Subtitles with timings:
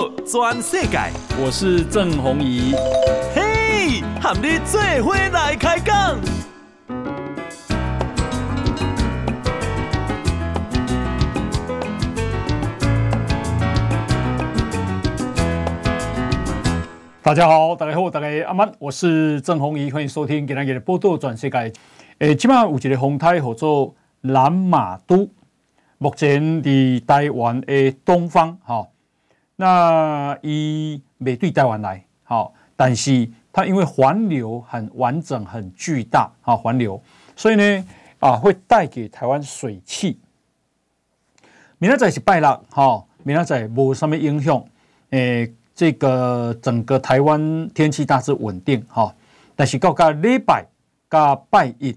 [0.00, 0.98] 报全世界，
[1.38, 2.72] 我是郑宏仪。
[3.34, 6.18] 嘿，和你做伙来开讲。
[17.22, 21.72] 大家好，大家好，大家阿曼，我是郑宏仪，欢迎收听今天的报道全世界。
[22.20, 25.28] 诶，今晚有一个风台叫做南马都，
[25.98, 26.70] 目前在
[27.06, 28.86] 台湾的东方，哈。
[29.60, 36.98] 那以没对台湾来好，但是它因为环流很完整、很巨大啊，环流，
[37.36, 37.86] 所以呢
[38.20, 40.18] 啊会带给台湾水汽。
[41.76, 44.64] 明仔是拜六哈，明仔无什么影响，
[45.10, 49.14] 诶，这个整个台湾天气大致稳定哈，
[49.54, 50.64] 但是到个礼拜
[51.10, 51.94] 加拜一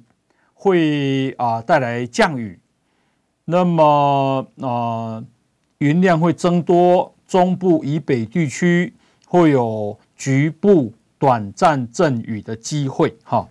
[0.54, 2.60] 会啊带来降雨，
[3.46, 5.24] 那么啊
[5.78, 7.13] 云量会增多。
[7.34, 8.94] 中部以北地区
[9.26, 13.50] 会有局部短暂阵雨的机会，哈。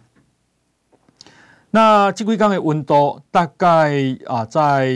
[1.72, 4.94] 那这几天的温度大概啊，在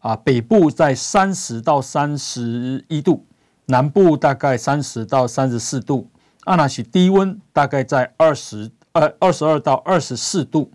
[0.00, 3.24] 啊北部在三十到三十一度，
[3.66, 6.10] 南部大概三十到三十四度，
[6.42, 10.72] 啊那是低温大概在二十二二十二到二十四度。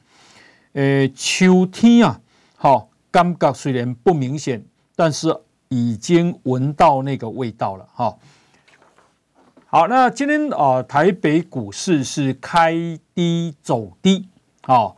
[0.72, 2.22] 呃，秋天啊，
[2.56, 4.64] 好，感觉虽然不明显，
[4.96, 5.38] 但是。
[5.70, 8.18] 已经闻到那个味道了哈。
[9.70, 12.74] 好，那今天啊，台北股市是开
[13.14, 14.28] 低走低，
[14.62, 14.94] 啊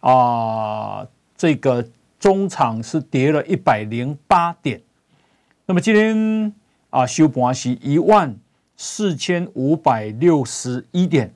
[0.00, 1.86] 啊，这个
[2.18, 4.80] 中场是跌了一百零八点。
[5.66, 6.52] 那么今天
[6.88, 8.34] 啊，收盘是一万
[8.76, 11.34] 四千五百六十一点。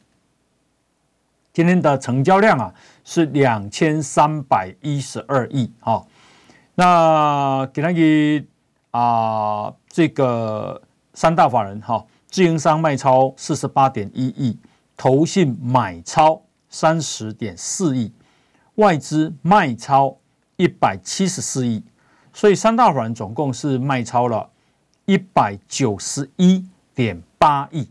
[1.53, 5.71] 今天的成交量啊是两千三百一十二亿。
[5.81, 6.09] 好，
[6.75, 8.47] 那给他给。
[8.91, 10.81] 啊，这个
[11.15, 14.59] 三大法人哈，自营商卖超四十八点一亿，
[14.97, 18.13] 投信买超三十点四亿，
[18.77, 20.17] 外资卖超
[20.57, 21.85] 一百七十四亿，
[22.33, 24.51] 所以三大法人总共是卖超了
[25.05, 27.89] 一百九十一点八亿。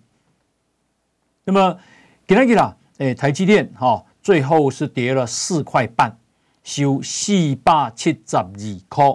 [1.43, 1.77] 那么
[2.25, 6.17] 给他给他，哎，台积电哈，最后是跌了四块半，
[6.63, 8.43] 收四百七十二
[8.89, 9.05] 块。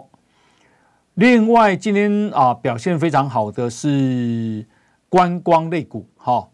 [1.14, 4.64] 另外，今天啊表现非常好的是
[5.10, 6.48] 观光类股，哈，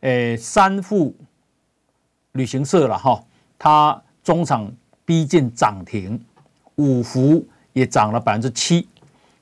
[0.00, 1.14] 诶，三富
[2.32, 3.22] 旅行社了哈，
[3.58, 4.72] 它中场
[5.04, 6.18] 逼近涨停，
[6.76, 8.88] 五福也涨了百分之七，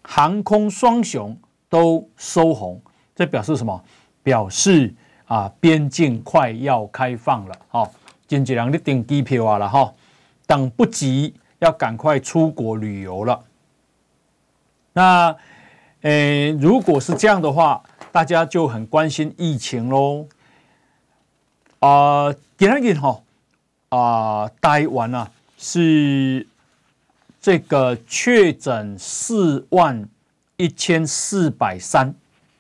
[0.03, 1.39] 航空双雄
[1.69, 2.81] 都收红，
[3.15, 3.81] 这表示什么？
[4.25, 4.93] 表示
[5.27, 7.89] 啊边境快要开放了，哈，
[8.27, 9.95] 经济量的订机票啊了哈，
[10.49, 13.45] 等不及要赶快出国旅游了。
[14.99, 15.37] 那，
[16.01, 20.27] 呃，如果是这样的话，大家就很关心疫情喽。
[21.79, 23.23] 啊，今天哈
[23.91, 26.45] 啊，台湾啊是
[27.41, 30.09] 这个确诊四万
[30.57, 32.13] 一千四百三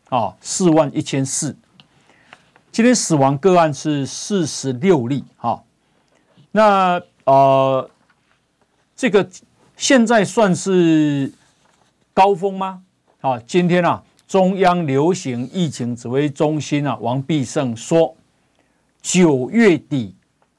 [0.08, 1.56] 啊，四万一千四。
[2.70, 5.60] 今天死亡个案是四十六例哈。
[6.52, 7.90] 那呃，
[8.94, 9.28] 这个
[9.76, 11.32] 现在算是。
[12.18, 12.82] 高峰吗？
[13.20, 18.12] 啊，今天啊，中央流行疫情指挥中心啊，王必胜说，
[19.00, 20.16] 九月底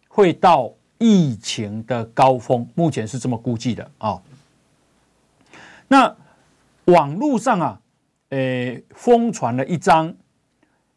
[0.08, 4.22] 会到疫情的高峰，目前是这么估计的啊。
[5.90, 6.16] 那
[6.86, 7.81] 网络上啊，
[8.30, 10.16] 诶，疯传了一张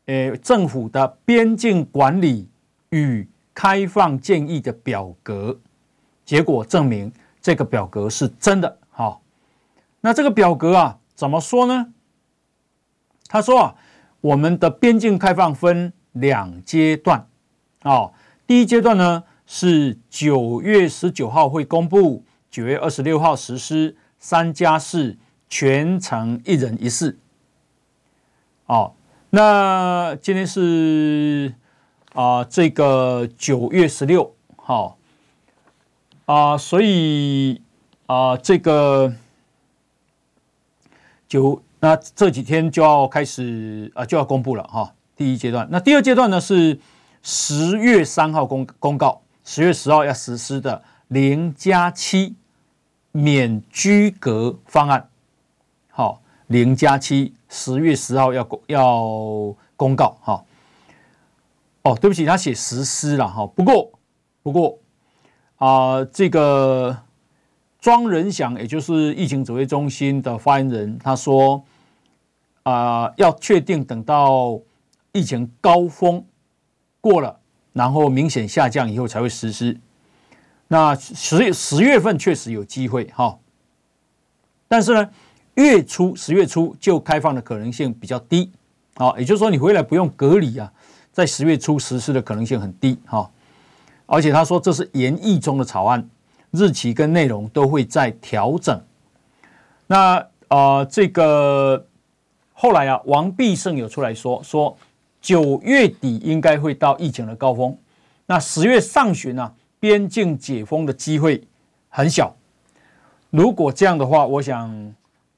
[0.06, 2.48] 诶政府的边境管理
[2.90, 5.58] 与开放建议的表格，
[6.24, 8.78] 结果证明这个表格是真的。
[10.02, 11.92] 那这个表格啊，怎么说呢？
[13.28, 13.74] 他说啊，
[14.20, 17.26] 我们的边境开放分两阶段，
[17.82, 18.12] 哦，
[18.44, 25.16] 第一阶段呢是九月十九号会公布，九月二十六号实施三加四
[25.48, 27.16] 全程一人一室。
[28.66, 28.94] 哦，
[29.30, 31.54] 那今天是
[32.14, 34.98] 啊、这个九月十六号
[36.26, 37.62] 啊，所以
[38.06, 39.14] 啊、这个。
[41.32, 44.92] 就那这几天就要开始啊，就要公布了哈。
[45.16, 46.78] 第一阶段，那第二阶段呢是
[47.22, 52.34] 十月三号公公告，十月十号要实施的零加七
[53.12, 55.08] 免居隔方案。
[55.88, 60.44] 好，零加七，十月十号要公要公告哈。
[61.84, 63.46] 哦，对不起，他写实施了哈。
[63.46, 63.90] 不过
[64.42, 64.78] 不过
[65.56, 66.94] 啊，这个。
[67.82, 71.60] 庄人祥，也就是疫情指挥中心的发言人，他说
[72.62, 74.56] ：“啊、要确定等到
[75.10, 76.24] 疫情高峰
[77.00, 77.36] 过了，
[77.72, 79.76] 然后明显下降以后才会实施。
[80.68, 83.36] 那十十月份确实有机会哈，
[84.68, 85.10] 但是呢，
[85.54, 88.52] 月初十月初就开放的可能性比较低，
[88.94, 90.72] 好，也就是说你回来不用隔离啊，
[91.10, 93.28] 在十月初实施的可能性很低哈。
[94.06, 96.08] 而且他说这是研议中的草案，
[96.52, 98.78] 日期跟内容都会再调整。
[99.86, 101.86] 那、呃，这个
[102.52, 104.76] 后来啊，王必胜有出来说，说
[105.20, 107.76] 九月底应该会到疫情的高峰。
[108.26, 111.42] 那十月上旬呢、啊，边境解封的机会
[111.88, 112.36] 很小。
[113.30, 114.94] 如果这样的话，我想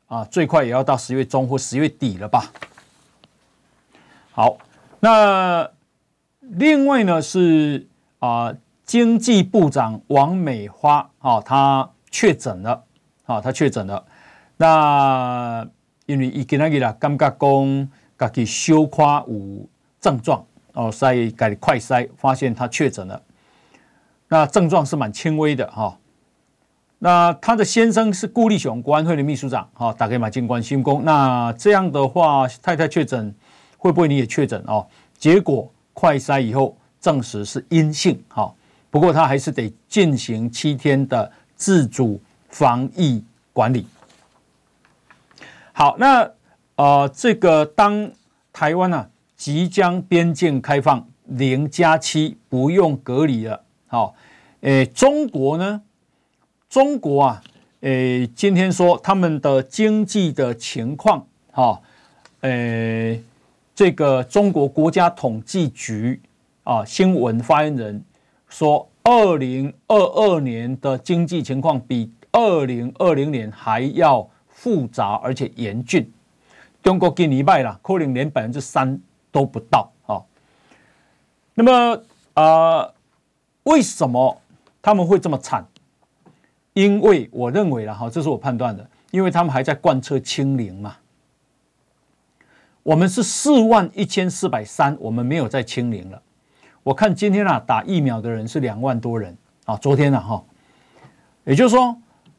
[0.08, 2.52] 啊，最快也要到十月中或十月底了吧。
[4.32, 4.58] 好，
[4.98, 5.70] 那
[6.40, 7.86] 另外呢是
[8.18, 8.52] 啊。
[8.84, 12.84] 经济部长王美花啊，她确诊了
[13.24, 14.04] 啊，她确诊了。
[14.56, 15.66] 那
[16.06, 17.88] 因为伊今仔日啦，感觉讲
[18.18, 19.66] 家己小可有
[20.00, 20.44] 症状
[20.74, 23.20] 哦，所以改快筛，发现她确诊了。
[24.28, 25.96] 那症状是蛮轻微的哈。
[26.98, 31.04] 那她的先生是顾立雄，国安会的秘书长哈，打给马进关心公。
[31.04, 33.34] 那这样的话，太太确诊，
[33.78, 34.86] 会不会你也确诊哦？
[35.16, 38.52] 结果快筛以后证实是阴性哈。
[38.94, 43.20] 不过他还是得进行七天的自主防疫
[43.52, 43.84] 管理。
[45.72, 46.30] 好，那
[46.76, 48.12] 呃，这个当
[48.52, 54.14] 台湾啊即将边境开放零加七不用隔离了，好，
[54.60, 55.82] 诶，中国呢？
[56.68, 57.42] 中国啊，
[57.80, 61.82] 诶，今天说他们的经济的情况，哈，
[62.42, 63.20] 诶，
[63.74, 66.20] 这个中国国家统计局
[66.62, 68.04] 啊新闻发言人。
[68.54, 76.08] 说二零二二年的经济情况比二零二零年还要复杂而且严峻，
[76.80, 78.96] 中国今年败了，可能连百分之三
[79.32, 80.22] 都不到啊。
[81.54, 82.00] 那么
[82.34, 82.94] 啊、呃，
[83.64, 84.40] 为什么
[84.80, 85.66] 他们会这么惨？
[86.74, 90.94] 因为我认为了哈，这是我判断的，因为他们还在贯彻清零嘛。
[92.84, 96.22] 我们是四万一千四百三，我们没有再清零了。
[96.84, 99.34] 我看今天啊，打疫苗的人是两万多人
[99.64, 99.74] 啊。
[99.78, 100.44] 昨天啊，哈，
[101.44, 101.96] 也就是说，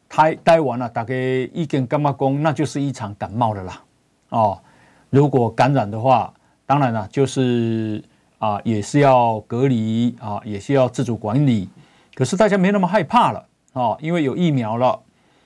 [0.08, 1.16] 台待完了，大概
[1.52, 3.82] 一根干嘛工，那就是一场感冒的啦。
[4.30, 4.62] 哦，
[5.10, 6.32] 如果感染的话，
[6.68, 8.04] 当然了，就是
[8.38, 11.68] 啊，也是要隔离啊，也是要自主管理。
[12.14, 13.44] 可是大家没那么害怕了
[13.74, 15.02] 啊，因为有疫苗了，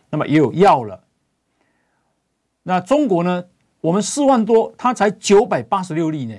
[0.10, 1.02] 那么也有药了。
[2.64, 3.46] 那中国呢？
[3.80, 6.36] 我们四万多，他才九百八十六例呢。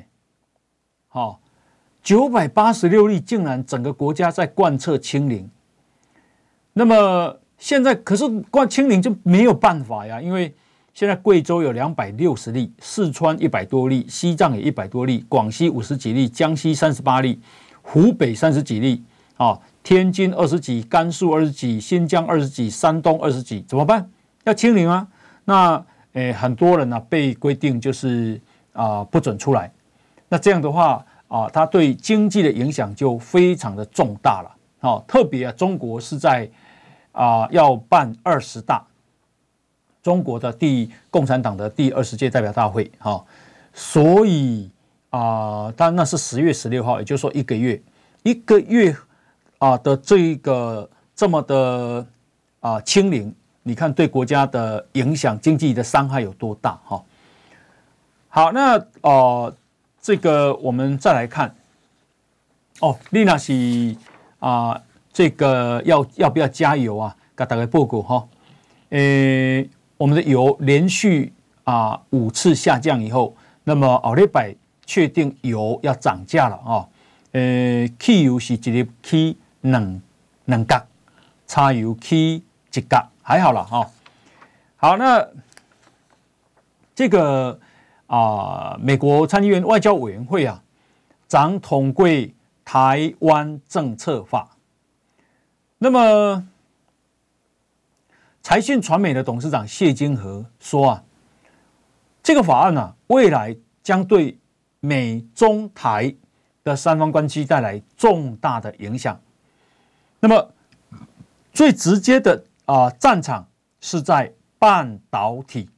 [1.09, 1.41] 好。
[2.03, 5.49] 九百八十六例，竟然整个国家在贯彻清零。
[6.73, 10.55] 那么现在可是贯清零就没有办法呀，因为
[10.95, 17.39] 现在贵州有两百六十例，四川一百多例，西藏也一百多例，广西五十几例，江西三十八例，
[17.83, 19.03] 湖北三十几例，
[19.37, 24.09] 啊，天津二十几，甘肃二十几，新疆二十几，山东二十几，怎么办？
[24.45, 25.07] 要清零啊？
[25.45, 28.41] 那诶，很多人呢、被规定就是
[28.73, 29.71] 啊不准出来。
[30.31, 31.05] 那这样的话。
[31.31, 34.51] 啊，它对经济的影响就非常的重大了。
[34.81, 36.51] 好，特别啊，中国是在
[37.13, 38.85] 啊要办二十大，
[40.03, 42.91] 中国的第共产党的第二十届代表大会。
[42.99, 43.25] 哈，
[43.73, 44.69] 所以
[45.11, 47.81] 啊，当然那是十月十六号，也就是说一个月，
[48.25, 48.97] 一个月
[49.59, 52.05] 啊的这一个这么的
[52.59, 56.77] 啊清零，你看对国家的影响、经济的伤害有多大？
[56.85, 57.05] 哈，
[58.29, 59.55] 好，那呃。
[60.03, 61.55] 这个我们再来看
[62.81, 63.95] 哦，丽娜是
[64.39, 64.81] 啊，
[65.13, 67.15] 这个要要不要加油啊？
[67.37, 68.29] 给大家报告哈，
[68.89, 69.63] 呃，
[69.99, 71.33] 我们的油连续
[71.65, 74.55] 啊五次下降以后，那么奥利百
[74.87, 76.89] 确定油要涨价了啊，
[77.33, 80.01] 呃，汽油是一日起两
[80.47, 80.83] 两角，
[81.47, 83.87] 柴油起一角，还好了哈。
[84.77, 85.29] 好，那
[86.95, 87.61] 这个。
[88.11, 90.61] 啊，美国参议院外交委员会啊，
[91.29, 92.09] 将通过
[92.65, 94.57] 台湾政策法。
[95.79, 96.45] 那么，
[98.43, 101.05] 财讯传媒的董事长谢金河说啊，
[102.21, 104.37] 这个法案呢、啊，未来将对
[104.81, 106.13] 美中台
[106.65, 109.21] 的三方关系带来重大的影响。
[110.19, 110.53] 那么，
[111.53, 113.47] 最直接的啊战场
[113.81, 115.71] 是在半导体。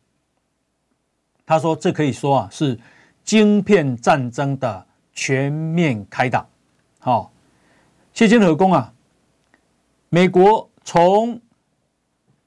[1.52, 2.78] 他说：“这可以说啊，是
[3.22, 6.46] 晶片战争的全面开打。”
[6.98, 7.30] 好，
[8.14, 8.94] 谢金河公啊，
[10.08, 11.42] 美国从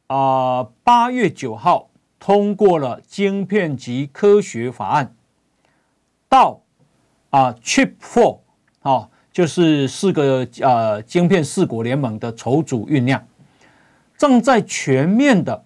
[0.08, 5.14] 啊八月九号通过了晶片及科学法案，
[6.28, 6.62] 到
[7.30, 8.40] 啊 Chip Four
[8.82, 13.24] 啊，就是四个呃晶片四国联盟的筹组酝酿，
[14.18, 15.64] 正在全面的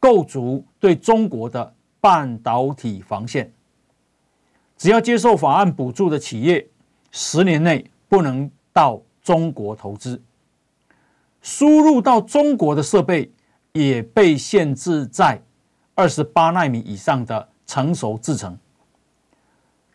[0.00, 3.52] 构筑对中国的半导体防线。
[4.76, 6.68] 只要接受法案补助的企业，
[7.10, 10.22] 十年内不能到中国投资。
[11.40, 13.32] 输入到中国的设备
[13.72, 15.40] 也被限制在
[15.94, 18.58] 二十八纳米以上的成熟制程。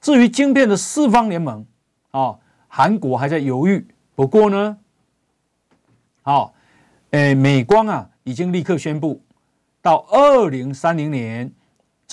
[0.01, 1.65] 至于晶片的四方联盟，
[2.11, 3.85] 啊，韩国还在犹豫。
[4.15, 4.77] 不过呢，
[6.21, 6.53] 好，
[7.11, 9.21] 诶，美光啊，已经立刻宣布，
[9.81, 11.51] 到二零三零年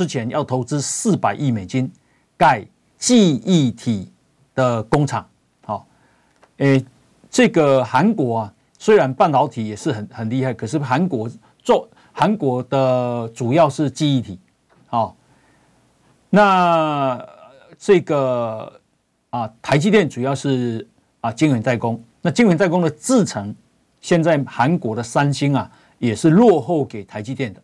[0.00, 1.92] 之前要投资四百亿美金
[2.34, 2.64] 盖
[2.96, 4.10] 记忆体
[4.54, 5.28] 的工厂。
[5.60, 5.86] 好，
[6.56, 6.82] 诶，
[7.28, 8.54] 这个韩国啊。
[8.78, 11.30] 虽然半导体也是很很厉害，可是韩国
[11.62, 14.38] 做韩国的主要是记忆体，
[14.86, 15.14] 好，
[16.30, 17.22] 那
[17.76, 18.72] 这个
[19.28, 20.88] 啊台积电主要是
[21.20, 23.54] 啊晶圆代工，那晶圆代工的制程，
[24.00, 27.62] 现在韩国的三星啊也是落后给台积电的，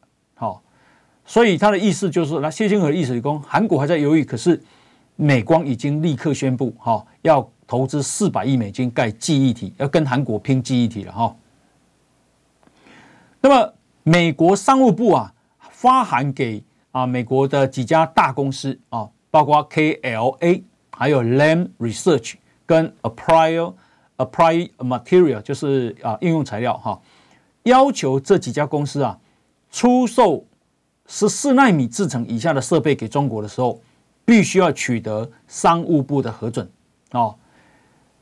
[1.26, 4.58] 所以他的意思就是，那谢金河的意思是说，韩国还在犹豫，可是
[5.16, 7.46] 美光已经立刻宣布，哈要。
[7.68, 11.34] 投资四百亿美金盖记忆体，要跟韩国拼记忆体了哈。
[13.40, 15.34] 那么美国商务部啊
[15.72, 23.74] 发函给啊美国的几家大公司啊，包括 KLA，还有 Lam Research 跟 Applied
[24.18, 27.00] Applied Material，就是啊应用材料哈，
[27.64, 29.18] 要求这几家公司啊
[29.72, 30.44] 出售
[31.08, 33.80] 十四纳米制程以下的设备给中国的时候，
[34.24, 36.68] 必须要取得商务部的核准
[37.10, 37.34] 啊。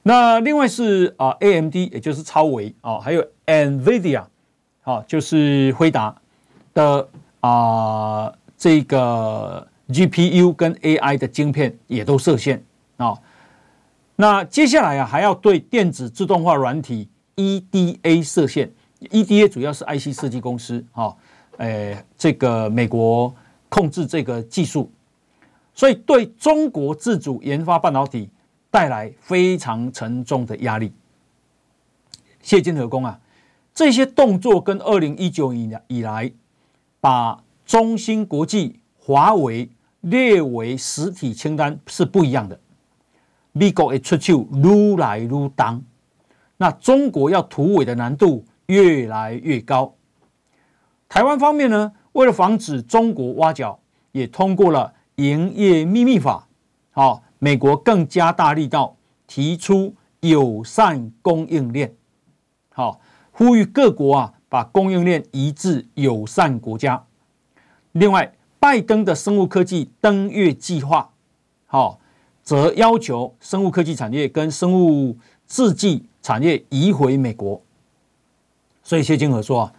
[0.03, 4.25] 那另外是啊，AMD 也就是超微啊，还有 NVIDIA
[4.83, 6.14] 啊，就是辉达
[6.75, 7.09] 的
[7.41, 12.62] 啊，这个 GPU 跟 AI 的晶片也都设限
[12.99, 13.19] 啊。
[14.17, 21.14] 那接下来啊，还要对电子自动化软体 EDA 设限，EDA 主要是 IC 设计公司啊，
[21.58, 23.34] 诶，这个美国
[23.68, 24.90] 控制这个技术，
[25.75, 28.30] 所以对中国自主研发半导体。
[28.75, 30.92] 带来非常沉重的压力。
[32.42, 33.20] 谢金河公啊，
[33.73, 36.32] 这些动作跟二零一九以以来
[37.00, 39.70] 把中芯国际、华为
[40.00, 42.58] 列为实体清单是不一样的。
[43.52, 45.80] 美国一出手越来越当，
[46.56, 49.94] 那中国要突围的难度越来越高。
[51.14, 53.78] 台湾方面呢，为了防止中国挖角，
[54.11, 56.49] 也通过了营业秘密法。
[56.90, 57.23] 好。
[57.38, 61.94] 美国更加大力道提出友善供应链，
[62.71, 62.99] 好，
[63.33, 67.04] 呼吁各国啊把供应链移至友善国家。
[67.92, 71.11] 另外，拜登的生物科技登月计划，
[71.66, 72.00] 好，
[72.42, 77.61] 则要求生物科技产业跟生物制剂产业移回美国。
[78.83, 79.75] 所以谢金河说啊，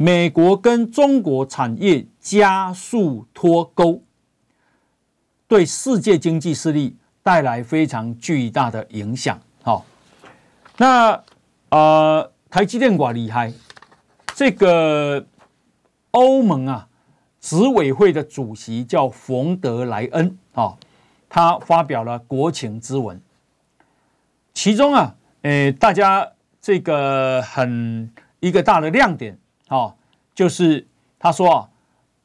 [0.00, 4.02] 美国跟中国产业加速脱钩。
[5.48, 9.40] 对世界经济势力带来非常巨大的影响。
[9.62, 9.84] 好，
[10.76, 11.20] 那
[11.70, 13.52] 呃，台积电寡厉害，
[14.34, 15.26] 这个
[16.12, 16.86] 欧盟啊，
[17.40, 20.76] 执委会的主席叫冯德莱恩，啊，
[21.28, 23.20] 他发表了国情咨文，
[24.54, 29.94] 其中啊，诶，大家这个很一个大的亮点，哦，
[30.34, 30.86] 就是
[31.18, 31.68] 他说啊，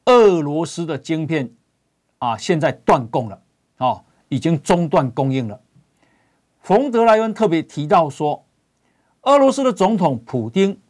[0.06, 1.50] 俄罗斯的晶片。
[2.18, 3.38] 啊，现在断供了，
[3.76, 5.60] 啊，已经中断供应了。
[6.62, 8.42] 冯德莱恩特别提到说，
[9.22, 10.80] 俄罗斯的总统普丁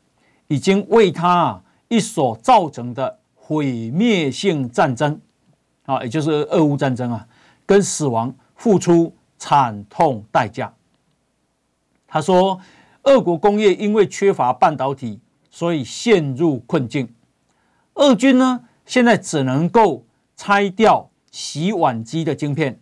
[0.46, 5.20] 已经为他一所造成的毁灭性战争，
[5.86, 7.26] 啊，也就是俄乌战争啊，
[7.66, 10.72] 跟死亡付出惨痛代价。
[12.06, 12.60] 他说，
[13.04, 15.18] 俄国工业因为缺乏半导体，
[15.54, 17.14] 所以陷入困境。
[17.94, 21.08] 俄军呢，现在只能够拆掉。
[21.30, 22.78] 洗碗机的晶片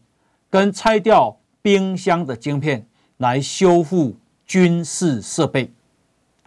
[0.51, 2.87] 跟拆掉冰箱的晶片
[3.17, 4.15] 来修复
[4.45, 5.73] 军事设备。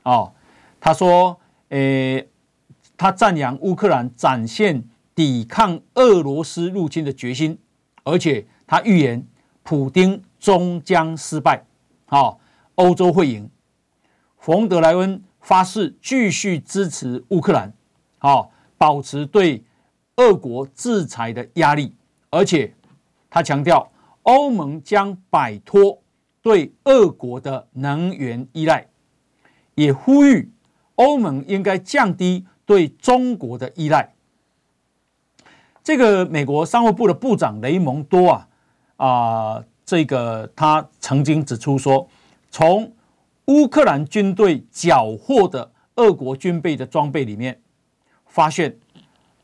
[0.04, 0.32] 哦，
[0.80, 1.40] 他说，
[1.70, 2.28] 诶，
[2.96, 7.58] 他赞扬乌克兰展现抵抗俄罗斯入侵的决心，
[8.04, 9.26] 而且他预言
[9.64, 11.66] 普丁终将失败。
[12.06, 12.40] 好，
[12.76, 13.50] 欧洲会赢。
[14.38, 17.72] 冯德莱恩发誓继续支持乌克兰，
[18.18, 19.64] 好，保持对。
[20.18, 21.94] 俄国制裁的压力，
[22.30, 22.74] 而且
[23.30, 23.92] 他强调，
[24.24, 26.02] 欧盟将摆脱
[26.42, 28.88] 对俄国的能源依赖，
[29.74, 30.50] 也呼吁
[30.96, 34.14] 欧盟应该降低对中国的依赖。
[35.84, 38.48] 这个美国商务部的部长雷蒙多啊
[38.96, 42.08] 啊，这个他曾经指出说，
[42.50, 42.90] 从
[43.48, 47.60] 乌克兰军队缴获的俄国军备的装备里面，
[48.26, 48.76] 发现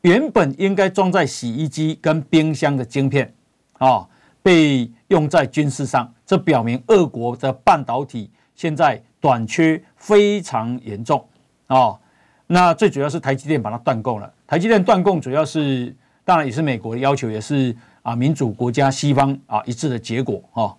[0.02, 3.32] 原本应该装在洗衣机跟冰箱的晶片
[3.78, 4.08] 啊，
[4.42, 11.26] 被用在军事上，这表明俄国的半导体现在短缺非常严重
[11.66, 11.98] 啊。
[12.46, 15.94] 那最主要是台积电把它断供了，台积电断供主要是。
[16.24, 20.72] 当然也是美国的要求，也是啊民主国家西方啊一致的结果啊。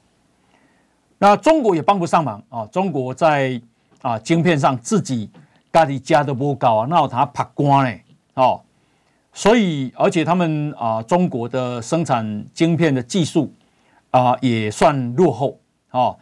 [1.24, 3.58] 那中国也帮不上忙啊，中国在
[4.02, 5.30] 啊晶片上自己
[5.72, 7.98] 家里加的不高啊，那他怕光呢
[8.34, 8.60] 哦。
[9.32, 13.50] 所以而且他们啊中国的生产晶片的技术
[14.12, 15.58] 啊也算落后
[15.92, 16.14] 哦。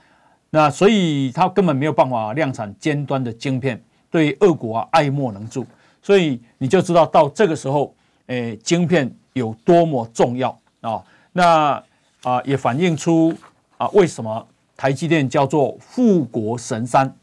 [0.52, 5.66] 那所以他根本没有办法量产尖端的晶片，对俄国啊爱莫能助。
[6.04, 7.92] 所以你就知道到这个时候。
[8.28, 11.04] 诶，晶片有多么重要啊？
[11.34, 11.84] 那
[12.22, 13.34] 啊，也反映出
[13.78, 14.48] 啊，为什么
[14.82, 17.16] 台积电叫做富国神山？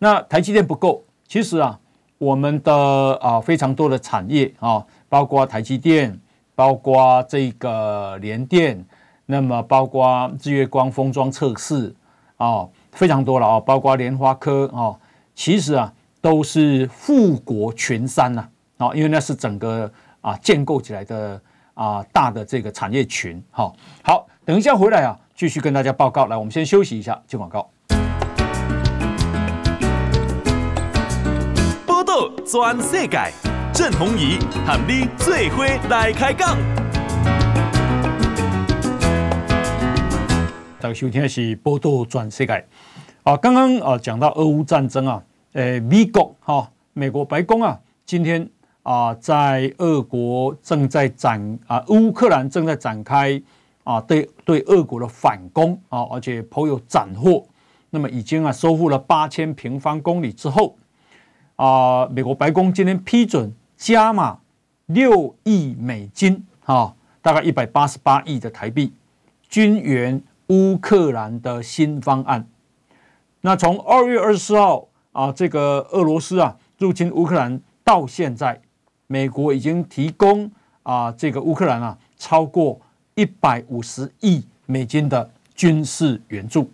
[0.00, 1.78] 那台积电不够，其实啊，
[2.18, 2.74] 我们的
[3.22, 6.18] 啊非常多的产业啊，包括台积电，
[6.56, 8.84] 包括这个联电，
[9.26, 11.94] 那么包括日月光封装测试
[12.36, 14.98] 啊，非常多了啊，包括联发科啊，
[15.36, 19.88] 其实啊都是富国群山呐啊，因为那是整个。
[20.20, 21.40] 啊，建构起来的
[21.74, 26.26] 啊，大的这个产业群，哈，好，等一下回来啊，继续跟大家报告。
[26.26, 27.70] 来，我们先休息一下，接广告。
[31.86, 33.32] 波道全世界，
[33.72, 36.58] 郑弘仪喊你最伙来开讲。
[40.80, 42.66] 大家收听的是波道全世界。
[43.22, 48.50] 啊，刚刚啊讲到俄乌战争啊，诶，美国哈，美国白宫啊，今天。
[48.84, 53.38] 啊，在俄国正在展啊，乌克兰正在展开
[53.88, 57.42] 啊，对对俄国的反攻啊，而且颇有斩获。
[57.88, 60.76] 那么已经啊，收复了八千平方公里之后
[61.56, 64.40] 啊，美国白宫今天批准加码
[64.84, 68.92] 六亿美金啊，大概一百八十八亿的台币，
[69.48, 72.46] 军援乌克兰的新方案。
[73.40, 78.60] 那从二月二十四号啊，这个俄罗斯啊入侵乌克兰到现在。
[79.10, 80.50] 美国已经提供
[80.82, 82.78] 啊，这个乌克兰啊，超过
[83.18, 86.70] 一百五十亿美金的军事援助。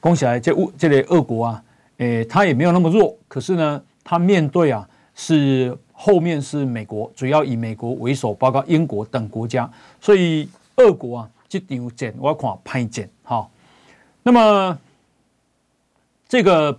[0.00, 1.64] 恭喜来，这乌这类俄国啊，
[1.98, 13.48] 诶，他也没有那么弱，可是呢，他面对啊，是后面是美国，主要以美国为首，包括英国等国家，所以俄国啊，这场战我看歹战哈。
[14.24, 14.76] 那么
[16.28, 16.76] 这个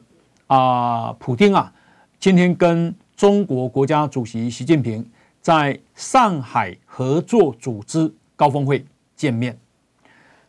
[0.48, 1.72] 啊，普京啊，
[2.20, 5.10] 今天跟中国国家主席习近平
[5.42, 9.58] 在上海合作组织高峰会见面，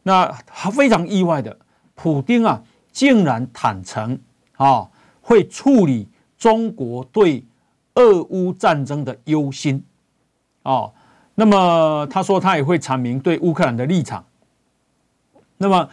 [0.03, 0.31] 那
[0.72, 1.57] 非常意外的，
[1.94, 4.18] 普丁啊竟然坦诚
[4.57, 4.88] 啊
[5.20, 7.44] 会处理中国对
[7.94, 9.83] 俄乌战争的忧心
[10.62, 10.90] 啊，
[11.35, 14.24] 那么他说他也会阐明对乌克兰的立场。
[15.59, 15.88] 那么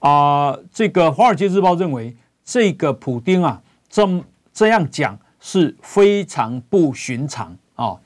[0.00, 5.18] 啊，这个《华尔街日报》认为这个普丁啊这这样讲。
[5.44, 7.98] 是非常不寻常啊！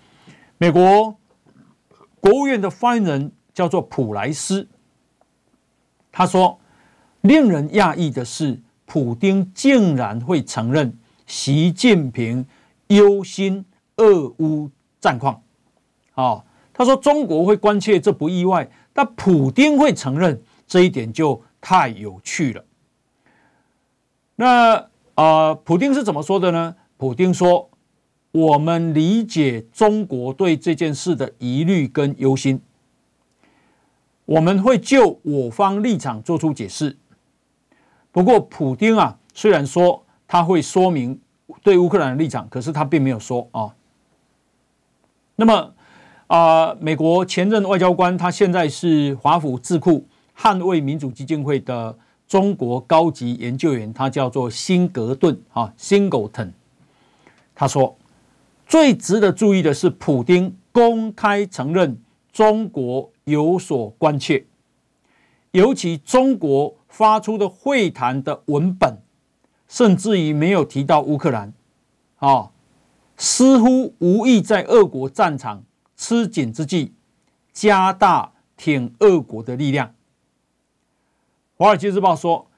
[0.58, 1.18] 美国
[2.20, 4.66] 国务院的发言人叫做普莱斯，
[6.10, 6.58] 他说
[7.20, 12.46] ：“令人讶异的是，普丁竟然会承认习近平
[12.86, 13.64] 忧心
[13.96, 15.42] 俄乌战况。”
[16.14, 16.42] 啊，
[16.72, 22.64] 他说：“中国会关切，这不意外，但普丁会承认这一点就太有趣了。”
[24.36, 26.76] 那啊，普丁是怎么说的呢？
[26.96, 27.68] 普丁说
[28.36, 32.60] ：“我们理解中国对这件事的疑虑跟忧心，
[34.26, 36.98] 我们会就我方立场做出解释。
[38.12, 41.18] 不过，普丁啊，虽然说他会说明
[41.62, 43.74] 对乌克兰的立场，可是他并没有说啊。
[45.36, 45.72] 那么
[46.26, 51.96] 啊，美国前任外交官，他现在是华府智库捍卫民主基金会的
[52.28, 56.50] 中国高级研究员，他叫做辛格顿啊，Singleton。”
[57.58, 57.96] 他说
[58.66, 62.02] ：“最值得注意的是，普丁公开承认
[62.32, 64.44] 中国有所关切，
[65.52, 68.98] 尤其中国发出的会谈的文本，
[69.68, 71.52] 甚至于没有提到乌克兰，
[72.16, 72.50] 啊，
[73.16, 75.62] 似乎无意在俄国战场
[75.96, 76.92] 吃紧之际，
[77.52, 79.86] 加大挺俄国的力量。”
[81.56, 82.48] 《华尔街日报》说：“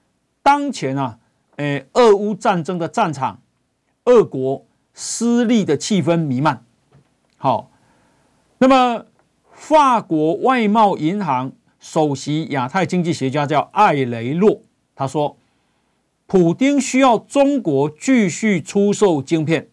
[0.42, 1.18] 当前啊，
[1.56, 3.42] 诶，俄乌战争的战场，
[4.04, 4.64] 俄国。”
[5.00, 6.64] 失利的气氛弥漫，
[7.36, 7.70] 好，
[8.58, 9.06] 那么，
[9.52, 14.62] 法国外贸银行首席亚太经济学家叫艾雷诺，
[14.96, 15.36] 他说，
[16.26, 19.68] 普丁需要中国继续出售晶片，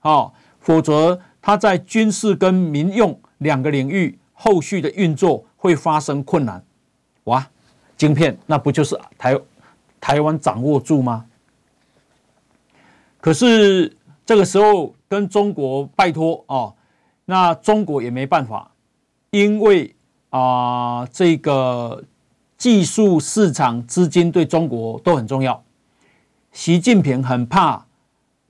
[0.00, 6.62] 好，否则他在军事跟民用两个领域后续的运作会发生困难。
[7.24, 7.48] 哇，
[7.96, 9.40] 晶片那不就是台
[9.98, 11.24] 台湾掌握住吗？
[13.22, 16.72] 可是这个时候跟中国拜托啊，
[17.26, 18.70] 那中国也没办法。
[19.30, 19.94] 因为
[20.30, 22.02] 啊、这个
[22.56, 25.62] 技术市场资金对中国都很重要。
[26.52, 27.86] 习近平很怕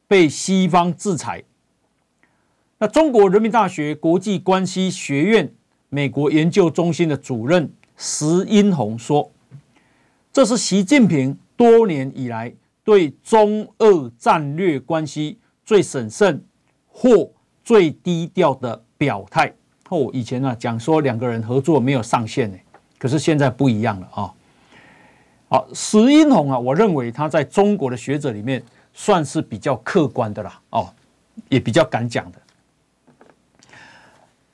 [0.06, 1.42] 被西方制裁。
[2.78, 5.52] 那中国人民大学国际关系学院
[5.88, 9.30] 美国研究中心的主任石英红说
[10.32, 16.44] ：“这是习近平多年以来对中俄战略关系最审慎
[16.88, 17.31] 或
[17.62, 19.53] 最低调的表态。”
[19.90, 22.59] 哦，以前呢、啊、讲说两个人合作没有上限呢，
[22.98, 24.33] 可是现在不一样了啊。
[25.48, 28.61] 好，石英红啊，我认为他在中国的学者里面
[28.92, 30.88] 算是比较客观的啦，哦，
[31.48, 32.38] 也比较敢讲的。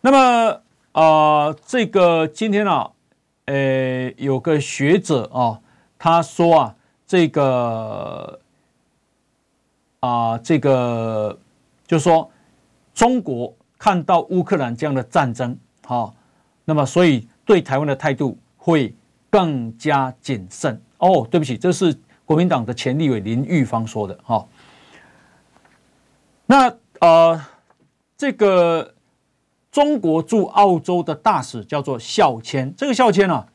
[0.02, 0.18] 那么
[0.92, 1.02] 啊、
[1.46, 2.90] 呃，这个今天啊，
[3.46, 5.60] 呃，有个学者啊，
[5.96, 6.74] 他说啊，
[7.06, 8.40] 这个
[10.00, 11.38] 啊、这个
[11.86, 12.30] 就是说
[12.92, 13.54] 中国。
[13.82, 16.14] 看到乌克兰这样的战争，好，
[16.66, 18.94] 那么所以对台湾的态度会
[19.30, 20.78] 更加谨慎。
[20.98, 24.18] 哦，对不起，这是国民党的前立委林玉芳说的。
[24.22, 24.46] 哈，
[26.44, 27.42] 那呃，
[28.18, 28.94] 这个
[29.72, 33.46] 中国驻澳洲的大使叫做孝谦，这个孝谦啊，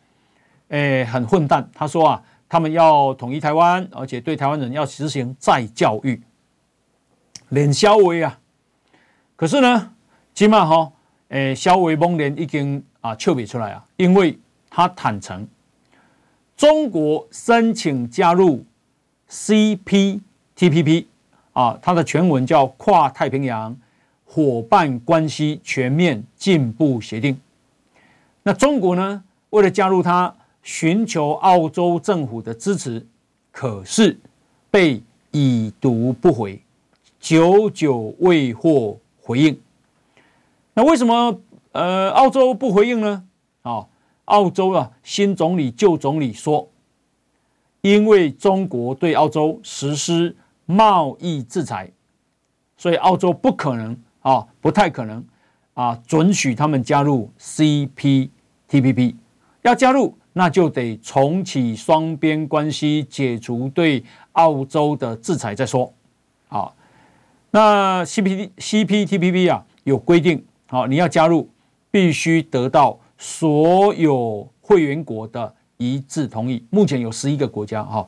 [0.69, 1.69] 诶，很混蛋。
[1.71, 6.19] 他说啊，他们要统一台湾，而且对台湾人要实行再教育，
[7.49, 8.39] 脸肖威啊。
[9.35, 9.91] 可是呢？
[10.33, 10.91] 起码哈，
[11.29, 14.37] 诶，萧维蒙连已经啊，笑不出来啊，因为
[14.69, 15.47] 他坦诚，
[16.57, 18.65] 中国申请加入
[19.29, 21.05] CPTPP
[21.53, 23.73] 啊，它的全文叫跨太平洋
[24.25, 27.39] 伙伴关系全面进步协定。
[28.43, 33.05] 那中国呢，为了加入它，寻求澳洲政府的支持，
[33.51, 34.19] 可是
[34.69, 36.61] 被已读不回，
[37.25, 39.59] 久久未获回应。
[40.75, 43.23] 那为什么呃澳洲不回应呢？
[43.63, 43.87] 啊，
[44.25, 46.69] 澳洲啊新总理旧总理说，
[47.81, 50.35] 因为中国对澳洲实施
[50.67, 51.91] 贸易制裁，
[52.77, 55.25] 所以澳洲不可能啊，不太可能
[55.73, 59.15] 啊准许他们加入 CPTPP。
[59.63, 65.91] 要加入，那就得重启双边关系，解除对澳洲的制裁再说。
[66.49, 66.71] 啊，
[67.55, 70.43] 那 CP CPTPP 啊有规定。
[70.67, 71.49] 好，你要加入，
[71.89, 76.65] 必须得到所有会员国的一致同意。
[76.69, 78.05] 目前有十一个国家哈。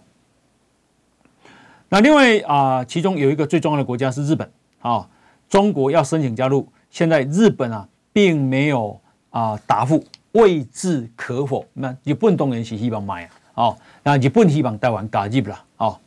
[1.88, 5.08] 那另外啊，其中有一个最重要的国家是日本啊。
[5.48, 11.66] 中国要申请加入，现在日本啊并没有啊答复，未置可否。
[11.72, 13.32] 那日本当然是希望买啊。
[13.54, 15.98] 哦，那日本希望台湾加入了啊。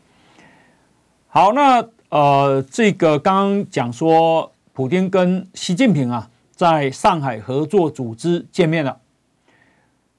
[1.29, 6.31] 好，那呃，这个刚刚讲说，普京跟习近平啊。
[6.61, 9.01] 在上海合作组织见面了。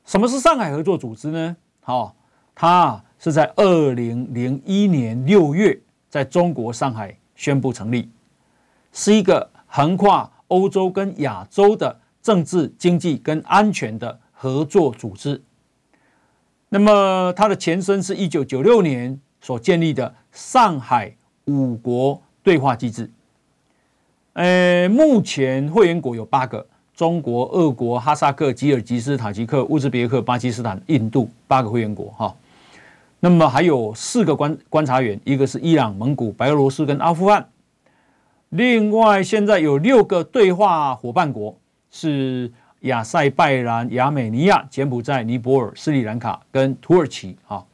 [0.06, 1.56] 什么是上海合作组织呢？
[1.82, 2.16] 好，
[2.56, 8.10] 它是在二零零一年六月在中国上海宣布成立，
[8.92, 15.40] 是一个横跨欧洲跟亚洲的政治、经济跟安全的合作组织。
[16.70, 23.10] 那么它的前身是一九九六年所建立的上海五国对话机制。
[24.34, 32.34] 呃，目前会员国有八个：中国、俄国、哈萨克、吉尔吉斯、塔吉克、乌兹别克、巴基斯坦、印度，八个会员国哈。
[33.20, 37.46] 那么还有四个观观察员，一个是伊朗、蒙古、白俄罗斯跟阿富汗。
[38.50, 41.54] 另外，现在有六个对话伙伴国，
[41.92, 42.50] 是
[42.82, 47.66] 亚塞拜然、亚美尼亚、柬埔寨、尼泊尔、斯里兰卡跟土耳其哈。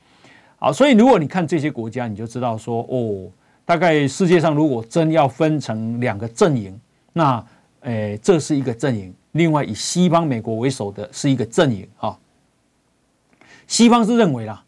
[0.58, 3.30] 好，所以如果你看这些国家，你就知道说哦。
[3.67, 6.80] 大概世界上如果真要分成两个阵营，
[7.12, 7.45] 那，
[7.82, 12.17] 诶，这是一个阵营；另外以西方美国为首的是一个阵营啊。
[13.67, 14.63] 西方是认为啦，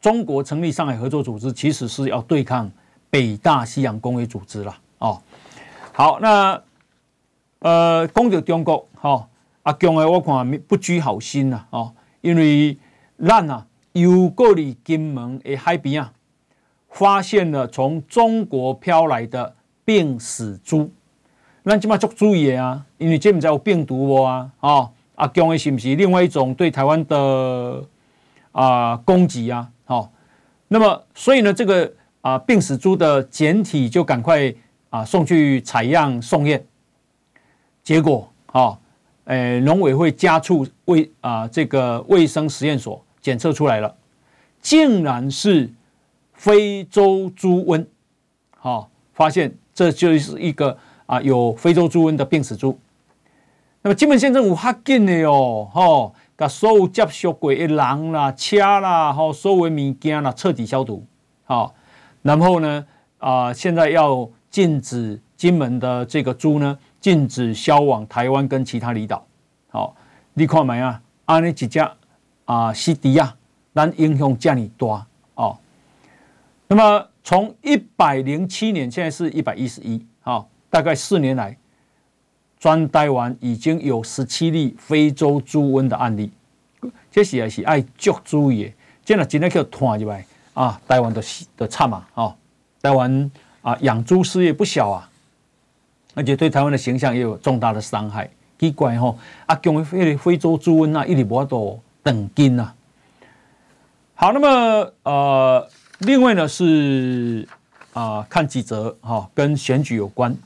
[0.00, 2.68] 中国成立上海合作组织其实是要对抗
[3.10, 4.76] 北大西洋公约组织啦。
[4.98, 5.22] 哦。
[5.92, 6.60] 好，那
[7.60, 9.28] 呃，讲到中国哈，
[9.62, 12.76] 阿强诶，我看不拘好心呐哦，因为
[13.24, 16.12] 咱啊，又过了金门诶海边啊。
[16.96, 19.54] 发现了从中国飘来的
[19.84, 20.90] 病死猪，
[21.62, 27.84] 那起码做注意啊，因为这不知有病毒无啊，哦，啊，讲的是不是另外一种对台湾的
[28.52, 29.70] 啊、呃、攻击啊？
[29.84, 30.10] 好、哦，
[30.68, 31.84] 那么所以呢，这个
[32.22, 34.48] 啊、呃、病死猪的检体就赶快
[34.88, 36.64] 啊、呃、送去采样送验，
[37.82, 38.78] 结果啊，
[39.24, 43.94] 诶、哦，农委会家畜卫啊这个卫生实验所检测出来了，
[44.62, 45.70] 竟然是
[46.36, 47.84] 非洲猪瘟，
[48.56, 50.78] 好、发现这就是一个。
[51.06, 52.76] 啊，有非洲猪瘟的病死猪。
[53.82, 61.06] 那么金门县政府哈紧的哦，吼，把所有接触过的人啦、车啦，吼，所有物件啦彻底消毒，
[61.44, 61.72] 好，
[62.22, 62.84] 然后呢，
[63.18, 69.24] 啊，现在要禁止金门的这个猪呢，禁止销往台湾跟其他离岛。
[69.68, 69.94] 好，
[70.34, 71.00] 你看没啊？
[71.26, 71.78] 安尼几只
[72.46, 73.32] 啊，西迪亚，
[73.72, 75.06] 咱影响这么大。
[76.68, 80.48] 那么从一百零七年，现在是一百一十一，好。
[80.68, 81.56] 大概四年来，
[82.58, 86.30] 专台湾已经有十七例非洲猪瘟的案例，
[87.10, 88.72] 这是也是爱足注意的。
[89.02, 91.22] 这样今天叫团入来啊，台湾的
[91.56, 92.34] 的惨嘛，哦，
[92.82, 93.30] 台湾
[93.62, 95.08] 啊养猪事业不小啊，
[96.14, 98.28] 而且对台湾的形象也有重大的伤害。
[98.58, 102.74] 奇怪吼，啊，讲非非洲猪瘟啊，一直无法度断根呐。
[104.14, 105.68] 好，那么呃，
[106.00, 107.48] 另外呢是
[107.94, 110.36] 啊、看几则哈、跟选举有关。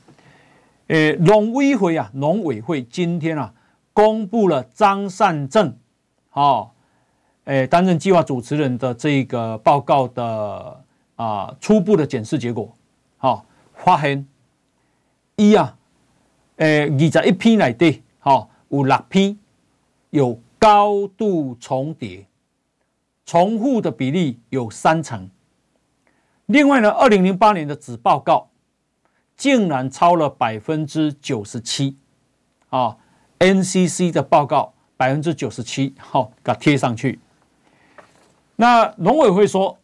[0.87, 3.53] 诶，农委会啊，农委会今天啊，
[3.91, 5.75] 公布了张善政，
[6.31, 6.69] 哦，
[7.43, 10.81] 诶，担任计划主持人的这个报告的
[11.17, 12.73] 啊初步的检视结果，
[13.17, 14.25] 哈，发现
[15.35, 15.77] 一啊，
[16.55, 19.37] 诶，二十一篇来对，好，有六篇
[20.11, 22.25] 有高度重叠，
[23.25, 25.29] 重复的比例有三成。
[26.51, 28.47] 另外呢，二零零八年的子报告。
[29.37, 31.97] 竟然超了百分之九十七，
[32.69, 32.95] 啊
[33.39, 37.19] ，NCC 的报告百分之九十七，好，给它贴上去。
[38.57, 39.79] 那农委会说，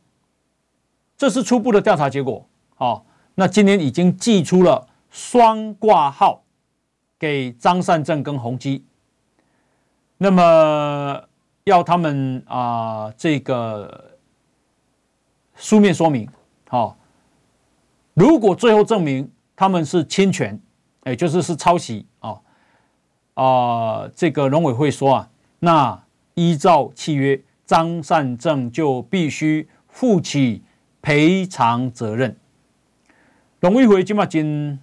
[1.17, 3.03] 这是初步的调查结果，好，
[3.33, 6.43] 那今天已经寄出了双挂号
[7.17, 8.85] 给张善政跟宏基，
[10.19, 11.23] 那么
[11.63, 14.19] 要他们啊这个
[15.55, 16.29] 书面说明，
[16.67, 16.97] 好，
[18.13, 19.31] 如果最后证明。
[19.59, 20.61] 他们是侵权，
[21.05, 22.39] 也就是是抄袭啊
[23.33, 24.07] 啊！
[24.13, 26.03] 这个农委会说啊，那
[26.35, 30.61] 依照契约，张善政就必须负起
[31.01, 32.37] 赔偿责任。
[33.61, 34.77] 农委会今嘛真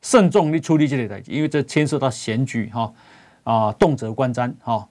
[0.00, 2.90] 慎重的处理这类的，因为这牵涉到选举哈
[3.44, 4.88] 啊，动辄观瞻哈。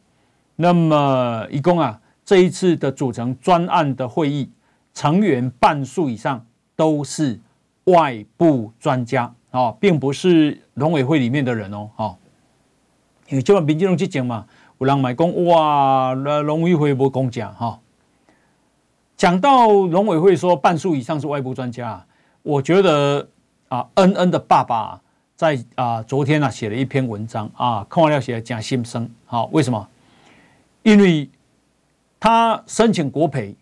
[0.57, 4.51] 那么一共啊，这一次的组成专案的会议
[4.99, 7.39] 成员半数以上都是。
[7.85, 12.15] 外部专家啊，并不是农委会里面的人哦，哈，
[13.29, 14.45] 因为就按民进党去讲嘛，
[14.77, 17.79] 有人买讲哇，那农委会不公讲哈。
[19.17, 22.05] 讲到农委会说半数以上是外部专家，
[22.43, 23.27] 我觉得
[23.69, 25.01] 啊，恩恩的爸爸
[25.35, 29.87] 在啊昨天啊写了一篇文章啊，看完了写讲心声，好，为什么？
[30.83, 31.27] 因为
[32.19, 33.55] 他申请国赔，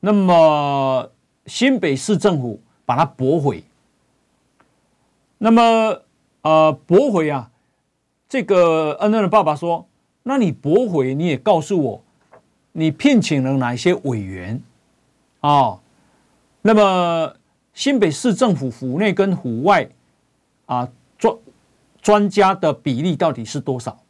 [0.00, 1.10] 那么
[1.46, 2.60] 新北市政府。
[2.88, 3.62] 把它驳回，
[5.36, 6.00] 那么
[6.40, 7.50] 呃驳回啊，
[8.26, 9.86] 这个恩恩的爸爸说
[10.24, 12.02] ：“那你驳回，你也告诉我，
[12.72, 14.62] 你聘请了哪些委员
[15.40, 15.80] 啊、
[16.62, 17.34] 那么
[17.74, 19.90] 新北市政府府内跟府外
[20.64, 21.36] 啊专
[22.00, 24.02] 专家的比例到底是多少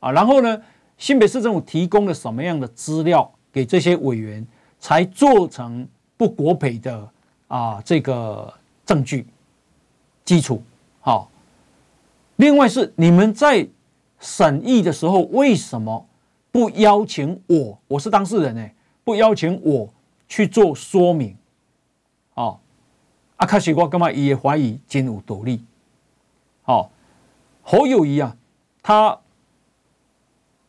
[0.00, 0.12] 啊？
[0.12, 0.60] 然后呢，
[0.98, 4.46] 新北市政府提供了什么样的资料给这些委员，
[4.78, 5.86] 才做成
[6.16, 7.08] 不国赔的？”
[7.48, 8.54] 啊，这个
[8.86, 9.26] 证据
[10.24, 10.62] 基础
[11.00, 11.28] 好。
[12.36, 13.66] 另外是你们在
[14.20, 16.06] 审议的时候，为什么
[16.52, 17.76] 不邀请我？
[17.88, 18.70] 我是当事人呢，
[19.02, 19.92] 不邀请我
[20.28, 21.36] 去做说明？
[22.34, 22.60] 哦，
[23.36, 25.60] 阿卡西瓜干嘛也怀疑金武独立。
[26.62, 26.88] 好，
[27.62, 28.36] 侯友宜啊，
[28.80, 29.18] 他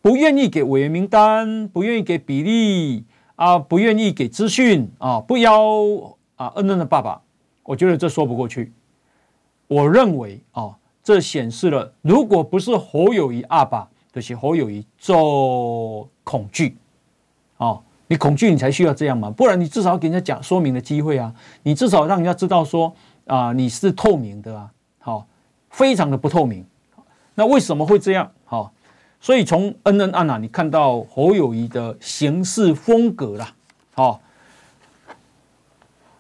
[0.02, 6.18] 不愿意给委员名单，不愿意给比例啊，不愿意给资讯啊，不邀。
[6.38, 7.22] 啊，恩恩的爸爸，
[7.62, 8.74] 我觉得这说不过去。
[9.68, 16.76] 我认为啊，这显示了，如果不是侯友宜阿爸，就是侯友宜做恐惧。
[17.58, 22.92] 啊，你恐惧，你才需要这样嘛，不然你至少给人家讲说明的机会啊，你至少让人家知道说
[23.28, 25.28] 啊，你是透明的啊，好，
[25.70, 26.66] 非常的不透明。
[27.36, 28.32] 那为什么会这样？
[28.46, 28.74] 好，
[29.22, 33.54] 所以从恩恩案啊，你看到侯友宜的行事风格啦，
[33.94, 34.20] 好。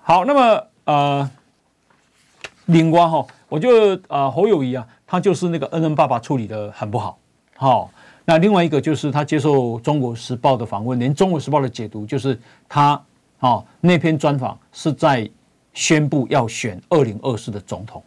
[0.04, 1.32] 好，那么呃，
[2.66, 7.18] 另外哈，我觉得啊、呃，侯友宜啊，他就是那个恩恩爸爸处理的很不好。
[7.56, 7.92] 好、
[8.26, 12.38] 那另外一个就是他接受《中国时报》的访问，连《中国时报》的解读就是
[12.68, 13.02] 他
[13.40, 15.30] 啊、那篇专访是在
[15.74, 18.04] 宣布要选二零二四的总统。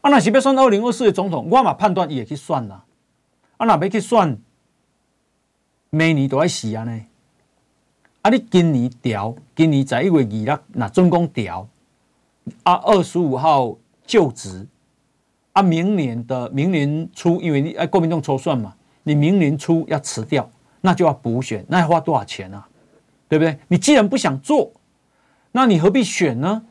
[0.00, 2.84] 啊，那是要算二零二四的总统，我嘛判断也去算了。
[3.62, 4.36] 啊，那要去算，
[5.90, 7.00] 明年都要死啊呢。
[8.22, 11.68] 啊，你今年调，今年在一月二日那总共调，
[12.64, 13.78] 啊，二十五号。
[14.04, 14.66] 就职
[15.52, 22.68] 啊，明年的明年初，因为你哎，国民党抽算嘛，你明年初要辞掉，那就要补选，那要花多少钱啊？
[23.28, 23.56] 对不对？
[23.68, 24.72] 你既然不想做，
[25.52, 26.64] 那你何必选呢？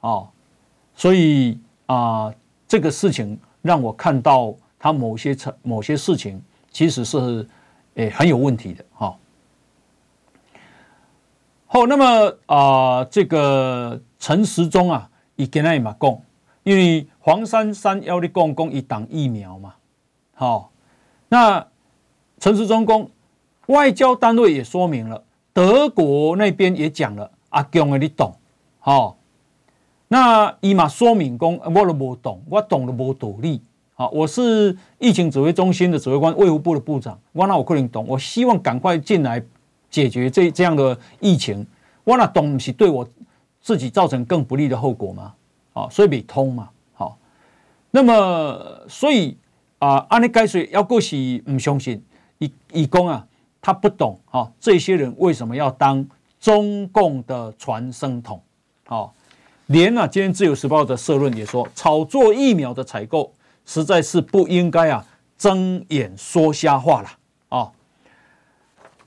[0.00, 0.28] 哦，
[0.94, 2.34] 所以啊、呃，
[2.66, 4.52] 这个事情让我看到
[4.86, 7.48] 他某些成某些事情其实是
[7.94, 9.16] 诶、很有问题的哈。
[11.66, 16.18] 好、那么啊、这个陈时中啊，以跟他嘛讲。
[16.62, 19.74] 因为黄珊珊要你讲讲一档疫苗嘛，
[20.34, 20.72] 好，
[21.28, 21.64] 那
[22.40, 23.08] 陈时中讲
[23.66, 25.22] 外交单位也说明了，
[25.52, 28.34] 德国那边也讲了，阿强的你懂，
[28.80, 29.16] 好，
[30.08, 33.62] 那伊嘛说明讲我都无懂，我懂都无道理，
[33.98, 39.42] 好，我是疫情指挥中心的指挥官，卫福部的部长，我那我可能懂，我希望赶快进来
[39.88, 41.66] 解决这这样的疫情，
[42.04, 43.08] 我那懂是对我
[43.62, 45.32] 自己造成更不利的后果吗？
[45.72, 47.16] 啊，所以没通嘛，好，
[47.90, 49.34] 那么所以
[49.78, 52.04] 啊，安尼解说要过是不相信，
[52.36, 53.26] 以以公啊，
[53.62, 56.06] 他不懂啊，这些人为什么要当
[56.38, 58.38] 中共的传声筒？
[58.84, 59.14] 好，
[59.68, 63.32] 连啊，今天自由时报的社论也说，炒作疫苗的采购
[63.66, 65.04] 实在是不应该啊，
[65.36, 67.08] 睁眼说瞎话了
[67.50, 67.70] 啊。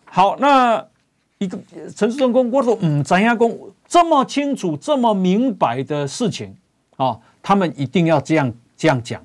[0.06, 0.86] 好，那
[1.39, 1.58] 一个
[1.95, 3.58] 陈时中公，我说嗯，怎样公？
[3.88, 6.56] 这么清楚、这么明白的事情
[6.98, 9.19] 啊，他们一定要这样这样讲。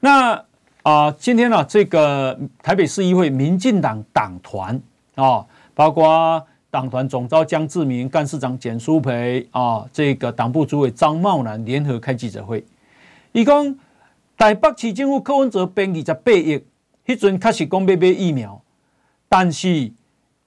[0.00, 0.44] 那
[0.82, 4.78] 啊，今天呢、这个台北市议会民进党党团
[5.14, 12.64] 啊，包括党团总召江志民、干事长简舒培啊，这个党部主委张茂南联合开记者会，
[13.32, 13.76] 伊讲
[14.36, 16.64] 台北市政府柯文哲编二十八亿，
[17.06, 18.62] 迄阵确实讲要买疫苗，
[19.28, 19.92] 但是。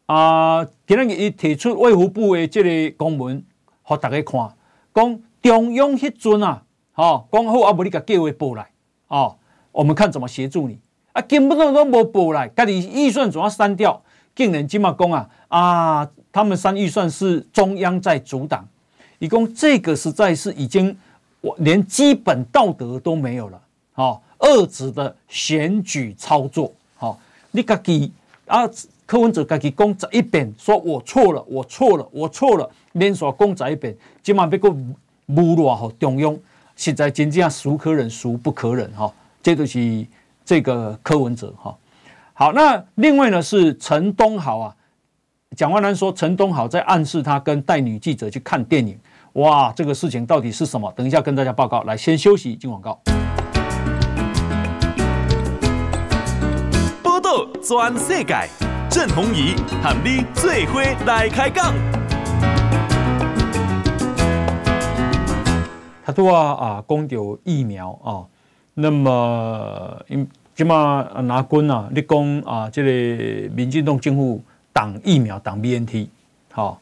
[0.08, 0.63] 啊！
[0.86, 3.43] 今日伊提出卫福部的这个公文，
[3.89, 4.54] 给大家看，
[4.93, 8.69] 讲中央迄阵啊，吼，讲好啊，无你甲计划报来，
[9.08, 9.36] 哦，
[9.71, 10.78] 我们看怎么协助你
[11.12, 14.00] 啊，根本都都无报来，家己预算总要删掉，
[14.36, 18.63] 竟然即嘛讲啊啊，他们删预算是中央在阻挡，
[19.17, 20.95] 伊讲这个实在是已经
[21.45, 23.62] 我连基本道德都没有了，
[23.93, 27.15] 哦，恶质的选举操作，哦，
[27.51, 28.12] 你家己
[28.47, 28.69] 啊。
[29.08, 36.36] 柯文哲自己讲十一遍，说我错了，我错了，我错了，连续讲十一遍，今晚被个侮辱吼中央，
[36.75, 40.08] 实在真正孰可忍孰不可忍哈，这就是
[40.43, 41.77] 这个柯文哲哈。
[42.34, 44.75] 好，那另外呢是陈东豪啊，
[45.55, 48.97] 蒋万安说陈东豪在暗示他跟带女记者去看电影，
[49.36, 50.89] 哇，这个事情到底是什么？
[50.95, 51.84] 等一下跟大家报告。
[51.84, 52.98] 来，先休息，进广告。
[57.04, 58.34] 报道全世界。
[58.89, 61.74] 郑弘仪和你最伙来开讲。
[66.06, 68.24] 他说啊，讲到疫苗啊，
[68.76, 76.08] 那么因今嘛拿军啊，你讲啊，这个民进党政府挡疫苗挡 BNT，
[76.54, 76.80] 好，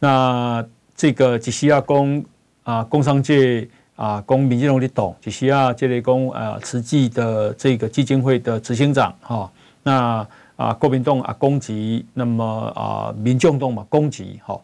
[0.00, 0.66] 那
[1.02, 2.24] 这个只需要讲
[2.62, 9.50] 啊，工商界啊，讲民进党的党，只需要这里讲啊，慈济的这个基金会的执行长哈，
[9.82, 10.24] 那。
[10.54, 12.44] 啊，国民党啊攻击，那么
[12.76, 14.60] 啊，民众党嘛攻击，哈。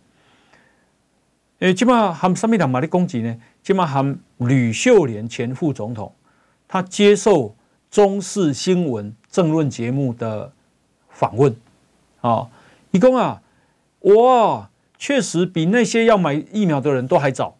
[1.59, 3.37] 诶，起码含什么人嘛的攻击呢？
[3.65, 6.13] 起码含吕秀莲前副总统，
[6.69, 7.53] 他接受
[7.91, 10.53] 中视新闻政论节目的
[11.09, 11.57] 访问，
[12.21, 12.47] 啊，
[12.93, 13.43] 一共啊，
[14.03, 14.68] 哇
[14.99, 17.59] 确实比那些要买疫苗的人都还早，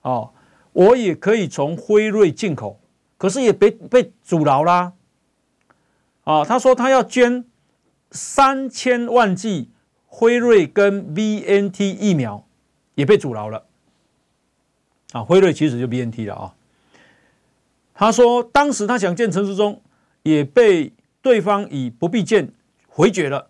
[0.00, 0.30] 啊，
[0.72, 2.80] 我也可以从辉瑞进口，
[3.18, 4.94] 可是也被被阻挠啦，
[6.24, 7.44] 啊，他说他要捐。
[8.14, 9.70] 三千万剂
[10.04, 12.46] 辉瑞跟 BNT 疫苗
[12.94, 13.64] 也被阻挠了
[15.12, 15.22] 啊！
[15.22, 16.54] 辉瑞其实就 BNT 了啊。
[17.94, 19.80] 他说，当时他想见陈时中，
[20.24, 20.92] 也被
[21.22, 22.52] 对方以不必见
[22.86, 23.48] 回绝了。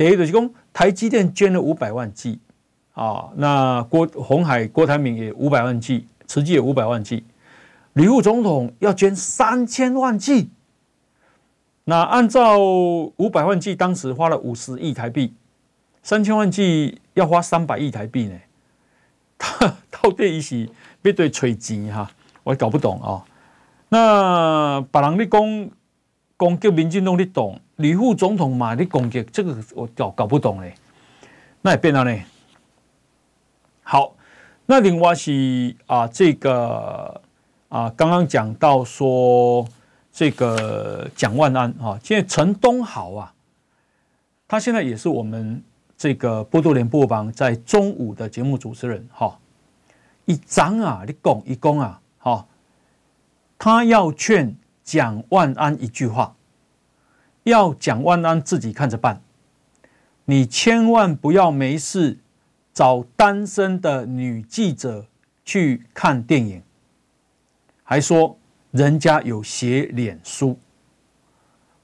[0.00, 2.40] 第一个是讲，台积电捐了五百万剂
[2.94, 7.22] 啊，那郭鸿海、郭台铭也五百万剂，慈济也五百万剂，
[7.92, 10.48] 李副总统要捐三千万剂。
[11.84, 15.34] 那按照五百万剂，当时花了五十亿台币，
[16.02, 18.40] 三千万剂要花三百亿台币呢。
[19.36, 20.66] 他 到底伊是
[21.02, 22.10] 要对吹钱哈？
[22.42, 23.22] 我搞不懂哦。
[23.90, 25.70] 那别人你讲
[26.38, 30.74] 攻击民进党你懂，吕副总统嘛你攻击，这个我搞搞不懂嘞。
[31.62, 32.16] 那也变了呢。
[33.82, 34.14] 好，
[34.66, 37.20] 那另外是啊，这个
[37.68, 39.66] 啊，刚刚讲到说
[40.12, 43.34] 这个蒋万安啊，现在陈东豪啊，
[44.46, 45.62] 他现在也是我们
[45.96, 49.38] 这个波多连播帮在中午的节目主持人哈。
[50.26, 52.46] 一张啊，你讲一讲啊，哈，
[53.58, 54.54] 他要劝
[54.84, 56.34] 蒋万安一句话，
[57.44, 59.22] 要蒋万安自己看着办。
[60.24, 62.18] 你千万不要没事
[62.72, 65.06] 找单身的女记者
[65.44, 66.62] 去看电影，
[67.82, 68.38] 还说
[68.70, 70.58] 人家有写脸书。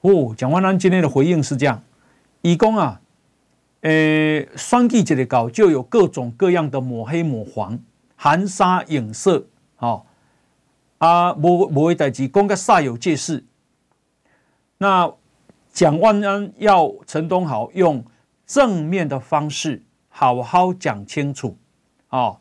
[0.01, 1.83] 哦，蒋万安今天的回应是这样：
[2.41, 3.01] 以公啊，
[3.81, 7.77] 呃，双记者的稿就有各种各样的抹黑抹黄、
[8.15, 9.45] 含沙影射，
[9.79, 10.05] 哦，
[10.99, 13.43] 啊，无无为代志，讲个煞有介事。
[14.77, 15.11] 那
[15.77, 18.03] 蒋万安要陈东豪用。
[18.47, 21.55] 正面的方式好好讲清楚，
[22.07, 22.35] 啊，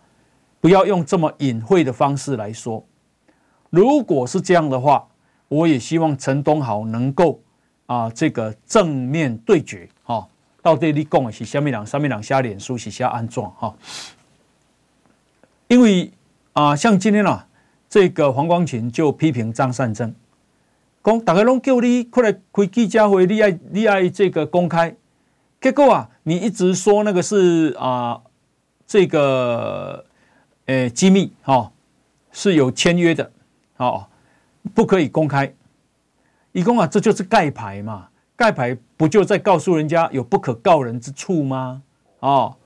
[0.58, 2.82] 不要用这么隐晦的方式来说。
[3.68, 5.06] 如果是这样的话，
[5.48, 7.42] 我也希望陈东豪能够
[7.84, 10.26] 啊，这个正面对决，哈，
[10.62, 13.74] 到底你讲的是什么人，什么人写脸书是写安怎哈？
[15.68, 16.10] 因为
[16.54, 17.46] 啊，像今天啊，
[17.90, 20.14] 这个黄光芹就批评张善政，
[21.06, 24.96] 讲大家拢叫你过来开记者会，你爱你爱这个公开。
[25.60, 28.20] 结果啊，你一直说那个是啊，
[28.88, 30.04] 这个
[30.64, 31.70] 诶机密哈，
[32.32, 33.30] 是有签约的，
[33.76, 34.06] 哦，
[34.74, 35.54] 不可以公开。
[36.50, 41.82] 一共啊，这就是盖牌嘛，盖牌不就在告诉人家有不可告人之处吗？
[42.18, 42.56] 哦，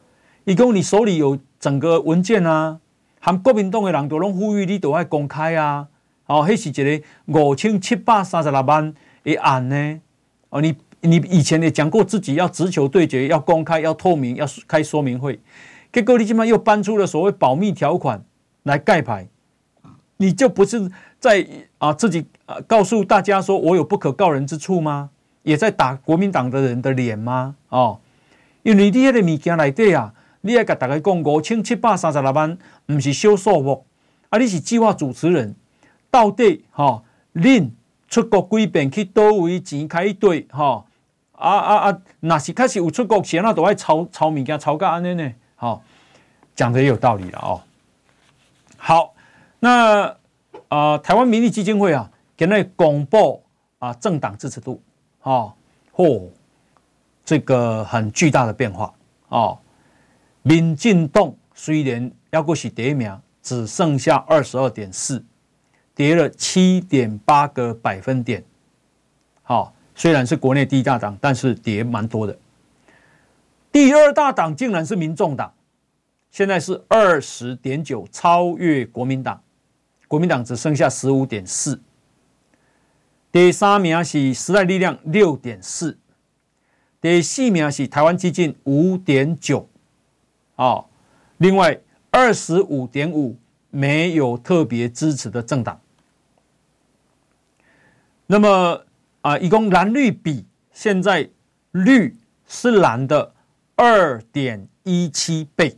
[0.45, 2.81] 一共你手里有整个文件啊，
[3.21, 5.89] 含国民党的人都拢呼吁你都要公开啊，
[6.31, 6.99] 哦，迄是一
[7.33, 10.01] 个五千七百三十六万的案呢，
[10.51, 10.77] 哦你。
[11.03, 15.41] 你以前也讲过自己要直球对决，要公开，要透明，要开说明会，
[15.91, 18.23] 结果你今晚又搬出了所谓保密条款
[18.65, 19.27] 来盖牌，
[20.19, 21.47] 你就不是在
[21.79, 25.09] 啊自己啊告诉大家说我有不可告人之处吗？
[25.43, 27.57] 也在打国民党的人的脸吗？
[27.71, 27.99] 哦，
[28.63, 30.13] 因为你那个物件来对啊，
[30.43, 33.87] 你要甲大家讲五千七百三十六万，不是小数目，
[34.29, 35.57] 啊，你是计划主持人，
[36.11, 37.03] 到底哈，
[37.35, 37.71] 恁、
[38.09, 40.85] 出国几遍去多位钱开对哈？
[41.33, 42.03] 啊啊啊！
[42.21, 45.33] 那是开始有出国前，那都爱抄抄物件，抄个安尼呢？
[45.57, 45.83] 好，
[46.55, 47.63] 讲的也有道理了哦。
[48.77, 49.15] 好，
[49.59, 50.19] 那啊、
[50.69, 53.43] 呃，台湾民意基金会啊，给那公布
[53.79, 54.83] 啊政党支持度，
[55.23, 55.55] 哦，
[55.95, 56.29] 嚯，
[57.25, 58.93] 这个很巨大的变化
[59.29, 59.59] 哦。
[60.43, 65.25] 民进党虽然要过是第一名，只剩下二十二点四，
[66.01, 68.43] 跌了七点八个百分点，
[69.43, 69.75] 好。
[69.95, 72.35] 虽然是国内第一大党，但是跌蛮多的。
[73.71, 75.53] 第二大党竟然是民众党，
[76.31, 79.39] 现在是二十点九，超越国民党。
[80.09, 81.79] 国民党只剩下十五点四。
[83.31, 85.99] 第三名是时代力量六点四，
[86.99, 89.69] 第四名是台湾基进五点九。
[90.57, 90.87] 哦，
[91.37, 91.79] 另外
[92.11, 93.37] 二十五点五
[93.69, 95.79] 没有特别支持的政党。
[98.31, 98.81] 那么。
[99.23, 101.29] 啊，一共蓝绿比现在
[101.73, 102.17] 绿
[102.49, 103.35] 是蓝的
[103.77, 105.77] 二点一七倍，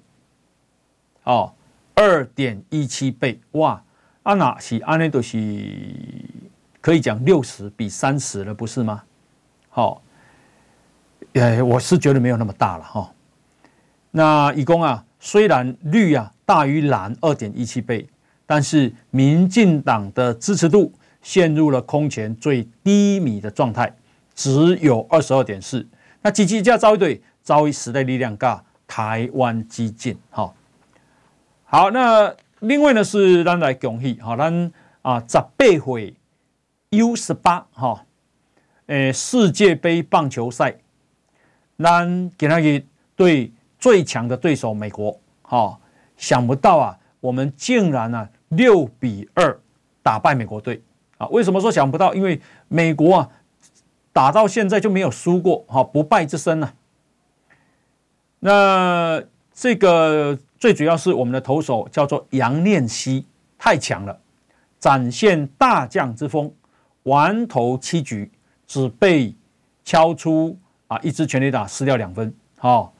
[1.25, 1.53] 哦，
[1.97, 3.83] 二点一七倍哇！
[4.23, 5.37] 啊那是安内都是
[6.81, 9.03] 可以讲六十比三十了，不是吗？
[9.69, 10.03] 好、哦，
[11.33, 13.11] 呃，我是觉得没有那么大了哈、哦。
[14.13, 18.09] 那一共啊，虽然绿啊大于蓝二点一七倍，
[18.47, 20.93] 但是民进党的支持度。
[21.23, 23.97] 陷入了空前最低迷的状态，
[24.35, 25.89] 只有二十二点四。
[26.21, 30.19] 那几几家遭一队，遭遇时代力量噶台湾基进。
[30.31, 30.55] 好，
[31.65, 36.15] 好，那另外呢是咱来恭喜，好，咱啊十八回
[36.91, 38.05] U 十八哈，
[38.87, 40.77] 诶世界杯棒球赛，
[41.79, 42.85] 咱给他一
[43.17, 45.79] 对最强的对手美国，哈，
[46.17, 49.59] 想不到啊，我们竟然呢六比二
[50.03, 50.83] 打败美国队。
[51.23, 52.13] 啊，为什么说想不到？
[52.15, 53.29] 因为美国啊，
[54.13, 56.73] 打到现在就没有输过，哈，不败之身呢。
[58.41, 59.23] 那
[59.55, 63.25] 这个最主要是我们的投手叫做杨念希，
[63.57, 64.19] 太强了，
[64.81, 66.53] 展现大将之风，
[67.05, 68.29] 完投七局，
[68.67, 69.33] 只被
[69.85, 70.59] 敲出
[70.89, 72.35] 啊一支全垒打，失掉两分。
[72.59, 72.93] 好，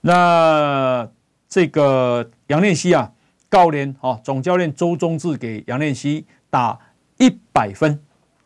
[0.00, 1.08] 那
[1.48, 3.12] 这个杨念希啊，
[3.48, 6.76] 教练哦，总教练周中志给杨念希打
[7.18, 7.98] 一百分，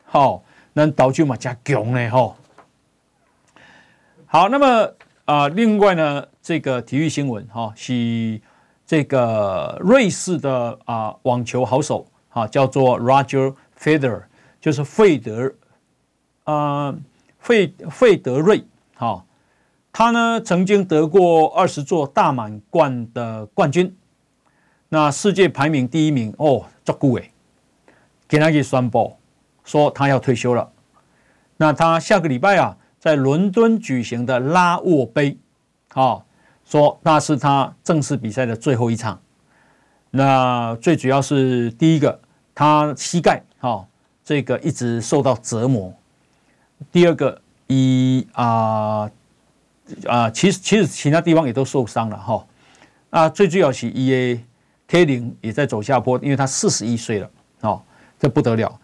[0.04, 0.42] 好，
[0.72, 2.36] 那投球嘛加强呢哈。
[4.26, 4.94] 好，那么
[5.24, 8.40] 啊，另外呢，这个体育新闻哈是
[8.86, 14.22] 这个瑞士的啊网球好手哈，叫做 Roger Federer，
[14.60, 15.52] 就是费德
[16.44, 16.94] 啊
[17.38, 18.64] 费费德瑞
[18.94, 19.24] 哈，
[19.92, 23.96] 他呢曾经得过二十座大满贯的冠军。
[24.88, 27.32] 那世界排名第一名哦，足够诶，
[28.30, 29.14] 给他去宣布
[29.64, 30.70] 说他要退休了。
[31.56, 35.36] 那他下个礼拜啊，在伦敦举行的拉沃杯，
[35.88, 36.24] 好，
[36.64, 39.20] 说那是他正式比赛的最后一场。
[40.10, 42.20] 那最主要是第一个，
[42.54, 43.84] 他膝盖哈
[44.24, 45.92] 这个一直受到折磨。
[46.92, 49.10] 第二个，以啊
[50.06, 52.46] 啊，其实其实其他地方也都受伤了哈。
[53.10, 54.44] 啊，最主要是伊诶。
[54.88, 57.80] K 零也在走下坡，因为他四十一岁了，哦，
[58.20, 58.80] 这不得了。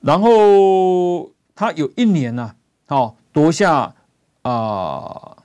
[0.00, 2.54] 然后他有一年呢，
[2.88, 3.94] 哦，夺下
[4.42, 5.38] 啊、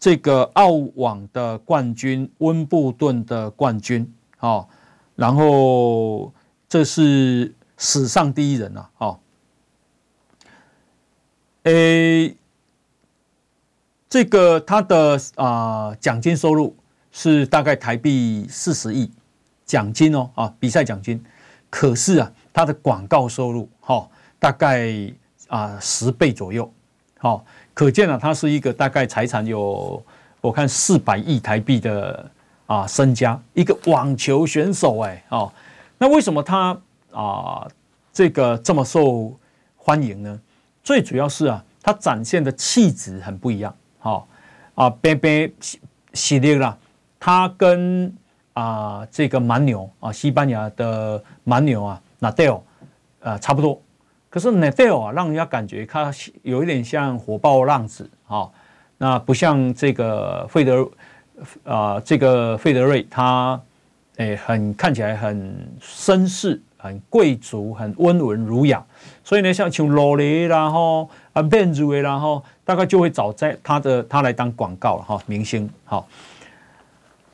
[0.00, 4.10] 这个澳网的冠军、温布顿的冠军，
[4.40, 4.66] 哦，
[5.14, 6.32] 然后
[6.70, 9.20] 这是史上第一人了，哦，
[11.64, 12.34] 诶，
[14.08, 16.74] 这个他的啊、奖金收入。
[17.14, 19.10] 是大概台币四十亿
[19.66, 21.22] 奖金哦啊，比赛奖金。
[21.72, 24.06] 可是啊，他的广告收入哈，
[24.38, 24.92] 大概
[25.48, 26.70] 啊十倍左右，
[27.18, 27.42] 好，
[27.72, 30.04] 可见啊，他是一个大概财产有
[30.42, 32.30] 我看四百亿台币的
[32.66, 35.50] 啊身家，一个网球选手哎哦，
[35.96, 36.78] 那为什么他
[37.10, 37.66] 啊
[38.12, 39.34] 这个这么受
[39.74, 40.38] 欢迎呢？
[40.84, 44.28] 最主要是啊，他展现的气质很不一样，好
[44.74, 45.50] 啊，边边
[46.12, 46.76] 系列啦。
[47.18, 48.14] 他跟
[48.54, 52.60] 啊、呃、这个蛮牛啊，西班牙的蛮牛啊，纳达尔
[53.22, 53.80] 啊差不多，
[54.28, 58.48] 可是纳达尔啊，让人家感觉他有一点像火爆浪子啊，
[58.98, 60.82] 那不像这个费德
[61.64, 63.60] 啊、呃，这个费德瑞他
[64.16, 68.84] 诶很看起来很绅士、很贵族、很温文儒雅，
[69.24, 76.06] 所以呢，像像罗雷然后啊变主然后大概就会找在他的他来当广告了哈，明星好。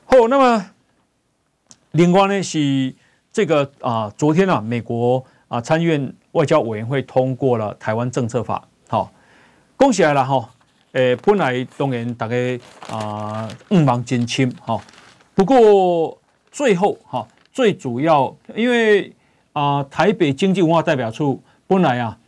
[0.07, 0.65] 哦，那么
[1.99, 2.95] 另外呢是
[3.33, 9.13] 这个啊，昨天啊，美国啊参院外交委员会通过了台湾政策法，好，
[9.77, 10.49] 恭喜来了哈！
[10.93, 12.37] 诶，本来当然大家
[12.89, 14.81] 啊五忙金清哈，
[15.35, 16.17] 不过
[16.53, 19.13] 最后哈，最主要因为
[19.53, 22.19] 啊台北经济文化代表处本来啊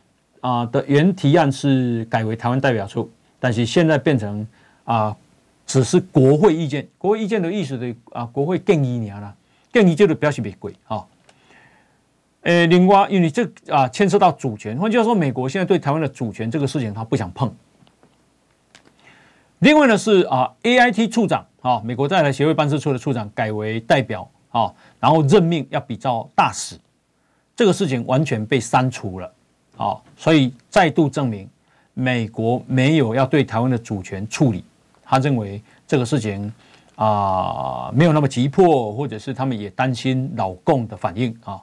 [0.41, 3.09] 啊的原提案是改为台湾代表处，
[3.39, 4.45] 但是现在变成
[4.83, 5.15] 啊。
[5.63, 9.33] 只是国会意见，国会意见的意思的啊，国会建议你了，
[9.71, 11.05] 建议就是表示没鬼啊。
[12.41, 17.53] 诶，另外，因为这啊牵涉到主权，换句话说，美国现在对台湾的主权这个事情，他不想碰。
[19.59, 26.75] 另外呢是啊，AIT 处长啊，美国在台协会办事处的处长改为代表啊，然后任命要比照大使，
[27.55, 29.33] 这个事情完全被删除了
[29.77, 31.47] 啊，所以再度证明
[31.93, 34.65] 美国没有要对台湾的主权处理。
[35.03, 36.51] 他认为这个事情
[37.03, 41.59] 啊、呃、没有那么急迫，或者是他们也担心老共的反应啊。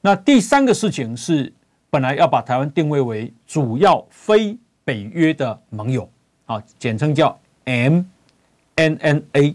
[0.00, 1.52] 那第三个事情是，
[1.90, 6.10] 本来要把台湾定位为主要非北约的盟友
[6.46, 9.54] 啊，简称叫 MNNA。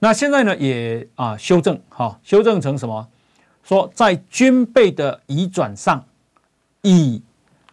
[0.00, 3.08] 那现在呢也啊修正哈，修正成什么？
[3.62, 6.04] 说在军备的移转上，
[6.82, 7.22] 以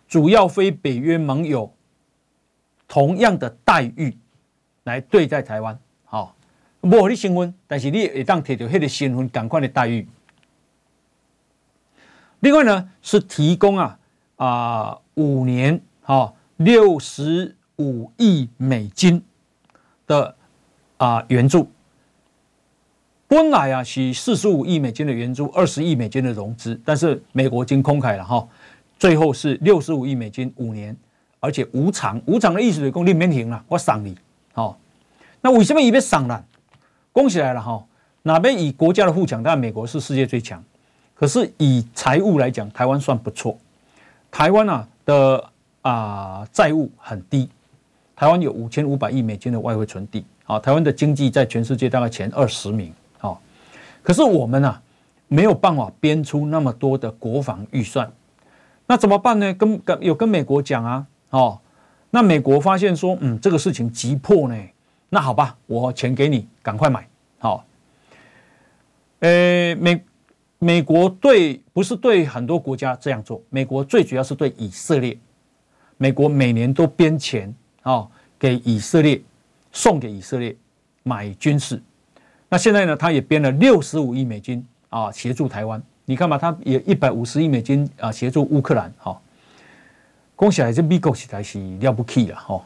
[0.08, 1.74] 主要非北约盟友。
[2.90, 4.18] 同样的待遇
[4.88, 6.34] 来对待台湾，好，
[6.80, 10.08] 无你新闻，但是你也当提到迄个新闻赶快的待遇。
[12.40, 14.00] 另外呢，是提供啊
[14.38, 19.22] 啊五年哈六十五亿美金
[20.08, 20.34] 的
[20.96, 21.70] 啊援助。
[23.28, 28.48] 本来啊是四十五亿美金的援助，二十亿美金的融资，但是美国已经公开了哈，
[28.98, 30.96] 最后是六十五亿美金五年。
[31.40, 34.18] 而且无偿，无偿的意思就是说你免停了，我赏你，
[34.58, 34.76] 好、哦。
[35.42, 36.44] 那为什么伊要上呢？
[37.12, 37.84] 恭喜来了哈，
[38.24, 40.64] 哪边以国家的富强，当然美国是世界最强，
[41.14, 43.56] 可是以财务来讲，台湾算不错。
[44.32, 45.44] 台湾啊的
[45.84, 47.48] 啊、呃、债务很低，
[48.16, 53.38] 台湾有五千五百亿美金的外汇存底，啊，台湾的经济在全世界大概前二十名，啊，
[54.02, 54.82] 可是我们啊
[55.28, 58.12] 没有办法编出那么多的国防预算，
[58.88, 59.54] 那怎么办呢？
[59.54, 61.06] 跟跟有跟美国讲啊。
[61.30, 61.60] 哦，
[62.10, 64.56] 那美国发现说，嗯，这个事情急迫呢，
[65.10, 67.08] 那好吧，我钱给你，赶快买。
[67.40, 67.66] 好，
[69.20, 70.04] 呃，美
[70.60, 75.18] 美国对不是对很多国家这样做，美国最主要是对以色列，
[75.98, 77.54] 美国每年都编钱
[77.84, 78.08] 啊
[78.40, 79.22] 给以色列，
[79.72, 80.56] 送给以色列
[81.04, 81.82] 买军事。
[82.50, 85.82] 那现在呢，他也编了六十五亿美金啊协助台湾。
[86.06, 88.92] 你看嘛，他也一百五十亿美金啊协助乌克兰。
[88.98, 89.22] 哈，
[90.38, 92.62] 讲起来这美国实在是了不起了哈。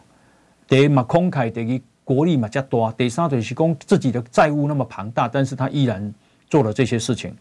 [0.67, 6.13] 第一嘛，慷慨，第二国力嘛较大，第三就是讲自己的债务那么庞大，但是他依然
[6.49, 7.36] 做了这些事情。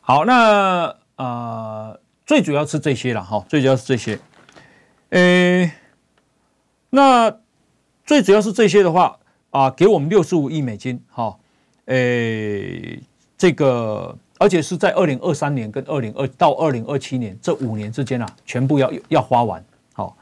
[0.00, 0.86] 好，那
[1.16, 4.18] 啊、呃，最主要是这些了哈，最主要是这些。
[5.10, 5.70] 诶，
[6.90, 7.30] 那
[8.04, 9.18] 最主要是这些的话
[9.50, 11.36] 啊，给我们六十五亿美金哈，
[11.84, 13.00] 诶，
[13.36, 19.64] 这个而且是在二零二三年跟二零二到二零二七年这五年之间啊，全部要要花完。
[19.92, 20.16] 好。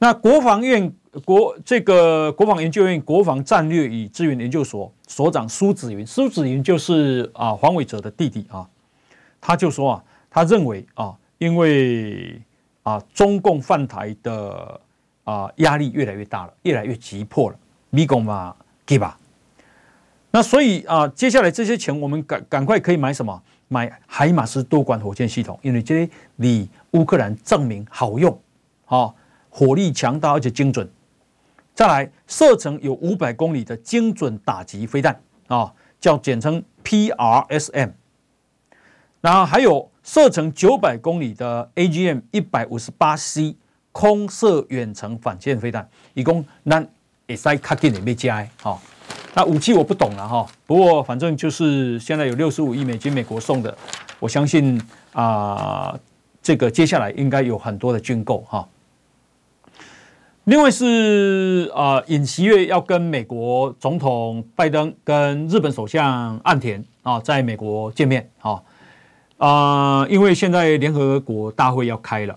[0.00, 0.92] 那国防院
[1.24, 8.68] 国这个国防研究院国防战略与资源研究所所长苏子云，苏子云就是啊黄伟哲的弟弟啊，
[9.40, 12.40] 他就说啊，他认为啊，因为
[12.84, 14.80] 啊中共犯台的
[15.24, 17.56] 啊压力越来越大了，越来越急迫了，
[17.90, 18.54] 米共嘛
[18.86, 19.17] 给吧，
[20.30, 23.42] 那所以啊，接下来这些钱我们赶赶快可以买什么？
[23.70, 28.38] 买海马斯多管火箭系统，因为这些离乌克兰证明好用
[28.86, 29.12] 啊。
[29.50, 30.88] 火力强大而且精准，
[31.74, 37.90] 再来射程有五百公里的精准打击飞弹啊，叫简称 PRSM。
[39.20, 43.56] 然后还有射程九百公里的 AGM 一百五十八 C
[43.90, 46.82] 空射远程反舰飞弹，一共那
[47.26, 48.80] 也塞卡进里面加哈。
[49.38, 53.72] 那武器我不懂了哈，不过反正就是现在有六十五亿美金美国送的，
[54.18, 54.82] 我相信
[55.12, 55.96] 啊，
[56.42, 58.68] 这个接下来应该有很多的军购哈。
[60.46, 68.60] 另外是啊，尹锡悦要跟美国总统拜登跟日本首相岸田啊，在美国见面啊
[69.36, 72.36] 啊，因为现在联合国大会要开了，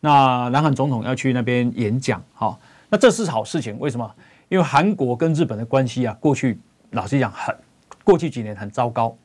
[0.00, 2.54] 那南韩总统要去那边演讲哈，
[2.90, 3.78] 那这是好事情。
[3.78, 4.14] 为什么？
[4.52, 6.58] 因为韩国跟日本的关系啊，过去
[6.90, 7.56] 老实讲很，
[8.04, 9.16] 过去几年很糟糕。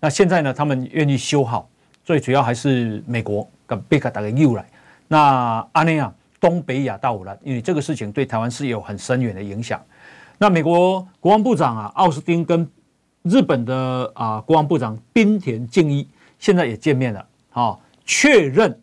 [0.00, 1.68] 那现在呢，他们愿意修好，
[2.02, 4.66] 最主要还是美国跟贝卡打个又来。
[5.06, 6.12] 那阿内亚。
[6.40, 9.78] 东北亚大五了，因为这个事情对台湾是有很深远的影响。
[10.38, 12.66] 那美国国防部长啊，奥斯汀跟
[13.24, 16.08] 日本的啊国防部长滨田靖一
[16.38, 18.80] 现在也见面了，啊，确认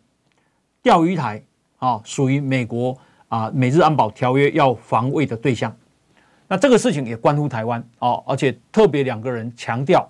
[0.80, 1.42] 钓鱼台
[1.78, 2.96] 啊属于美国
[3.26, 5.76] 啊美日安保条约要防卫的对象。
[6.48, 10.08] 那这个事情也关乎台湾啊，而且特别两个人强调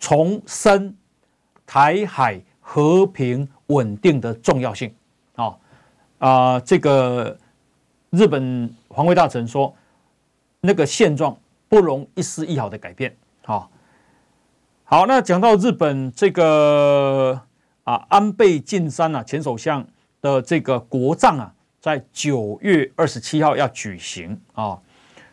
[0.00, 0.96] 重申
[1.64, 4.92] 台海和平稳定的重要性
[5.36, 5.56] 啊。
[6.18, 7.38] 啊、这个
[8.10, 9.74] 日本防卫大臣说，
[10.60, 11.38] 那个现状
[11.68, 13.16] 不容一丝一毫的改变。
[13.46, 13.66] 哦，
[14.84, 17.40] 好，那讲到日本这个
[17.84, 19.86] 啊，安倍晋三啊，前首相
[20.20, 24.80] 的这个国葬啊，在九月二十七号要举行啊、哦。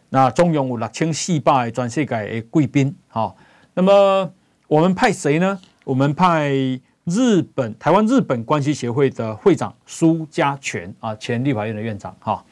[0.09, 2.95] 那中永五六千四百专世界的贵宾。
[3.07, 3.35] 好，
[3.73, 4.31] 那么
[4.67, 5.59] 我们派谁呢？
[5.83, 6.79] 我们派。
[7.09, 12.43] 日本台湾日本关系协会的会长苏家全啊，前立法院的院长哈。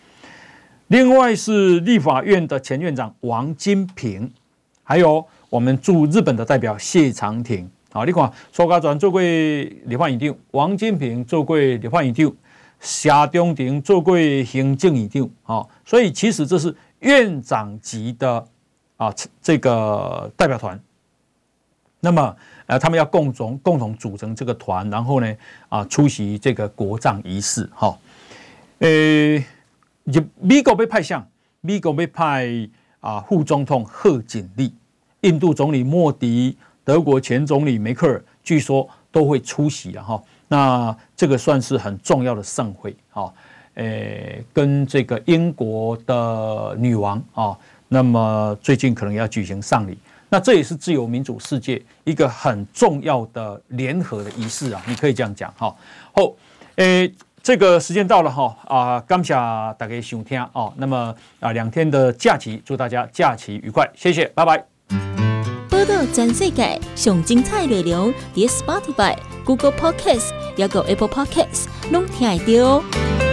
[0.87, 4.31] 另外是立法院的前院长王金平，
[4.81, 8.05] 还有我们驻日本的代表谢长廷啊。
[8.05, 12.33] 你看苏家全做过立法院长，王金平做过立法院长，
[12.79, 15.65] 谢长廷做过行政院长啊。
[15.85, 18.47] 所以其实这是院长级的
[18.97, 20.79] 啊这个代表团。
[21.99, 22.35] 那么。
[22.67, 25.35] 呃，他们要共同共同组成这个团，然后呢，
[25.69, 27.95] 啊，出席这个国葬仪式，哈，
[28.79, 28.89] 呃，
[30.41, 31.23] 美国被派向，
[31.61, 32.67] 美国被派
[33.01, 34.73] 啊，副总统贺锦丽，
[35.21, 40.19] 印度总理莫迪，德国前总理梅克尔，据说都会出席了哈。
[40.55, 43.33] 那这个算是很重要的盛会，哈，
[43.73, 47.57] 诶，跟这个英国的女王啊，
[47.89, 49.97] 那么最近可能要举行丧礼。
[50.29, 55.75] 那这也是自由民主世界一个很重要的联合的仪式啊，你可以这样讲哈。
[56.13, 56.31] 好，
[56.77, 60.71] 诶，这个时间到了哈啊，感谢大家收听啊。
[60.77, 64.74] 那么啊，两天的假期，祝大家假期愉快，谢谢，拜拜。
[65.87, 73.24] 报道全世界上精彩内容，伫 Spotify、Google Podcasts，还有 Apple Podcasts，拢听得到。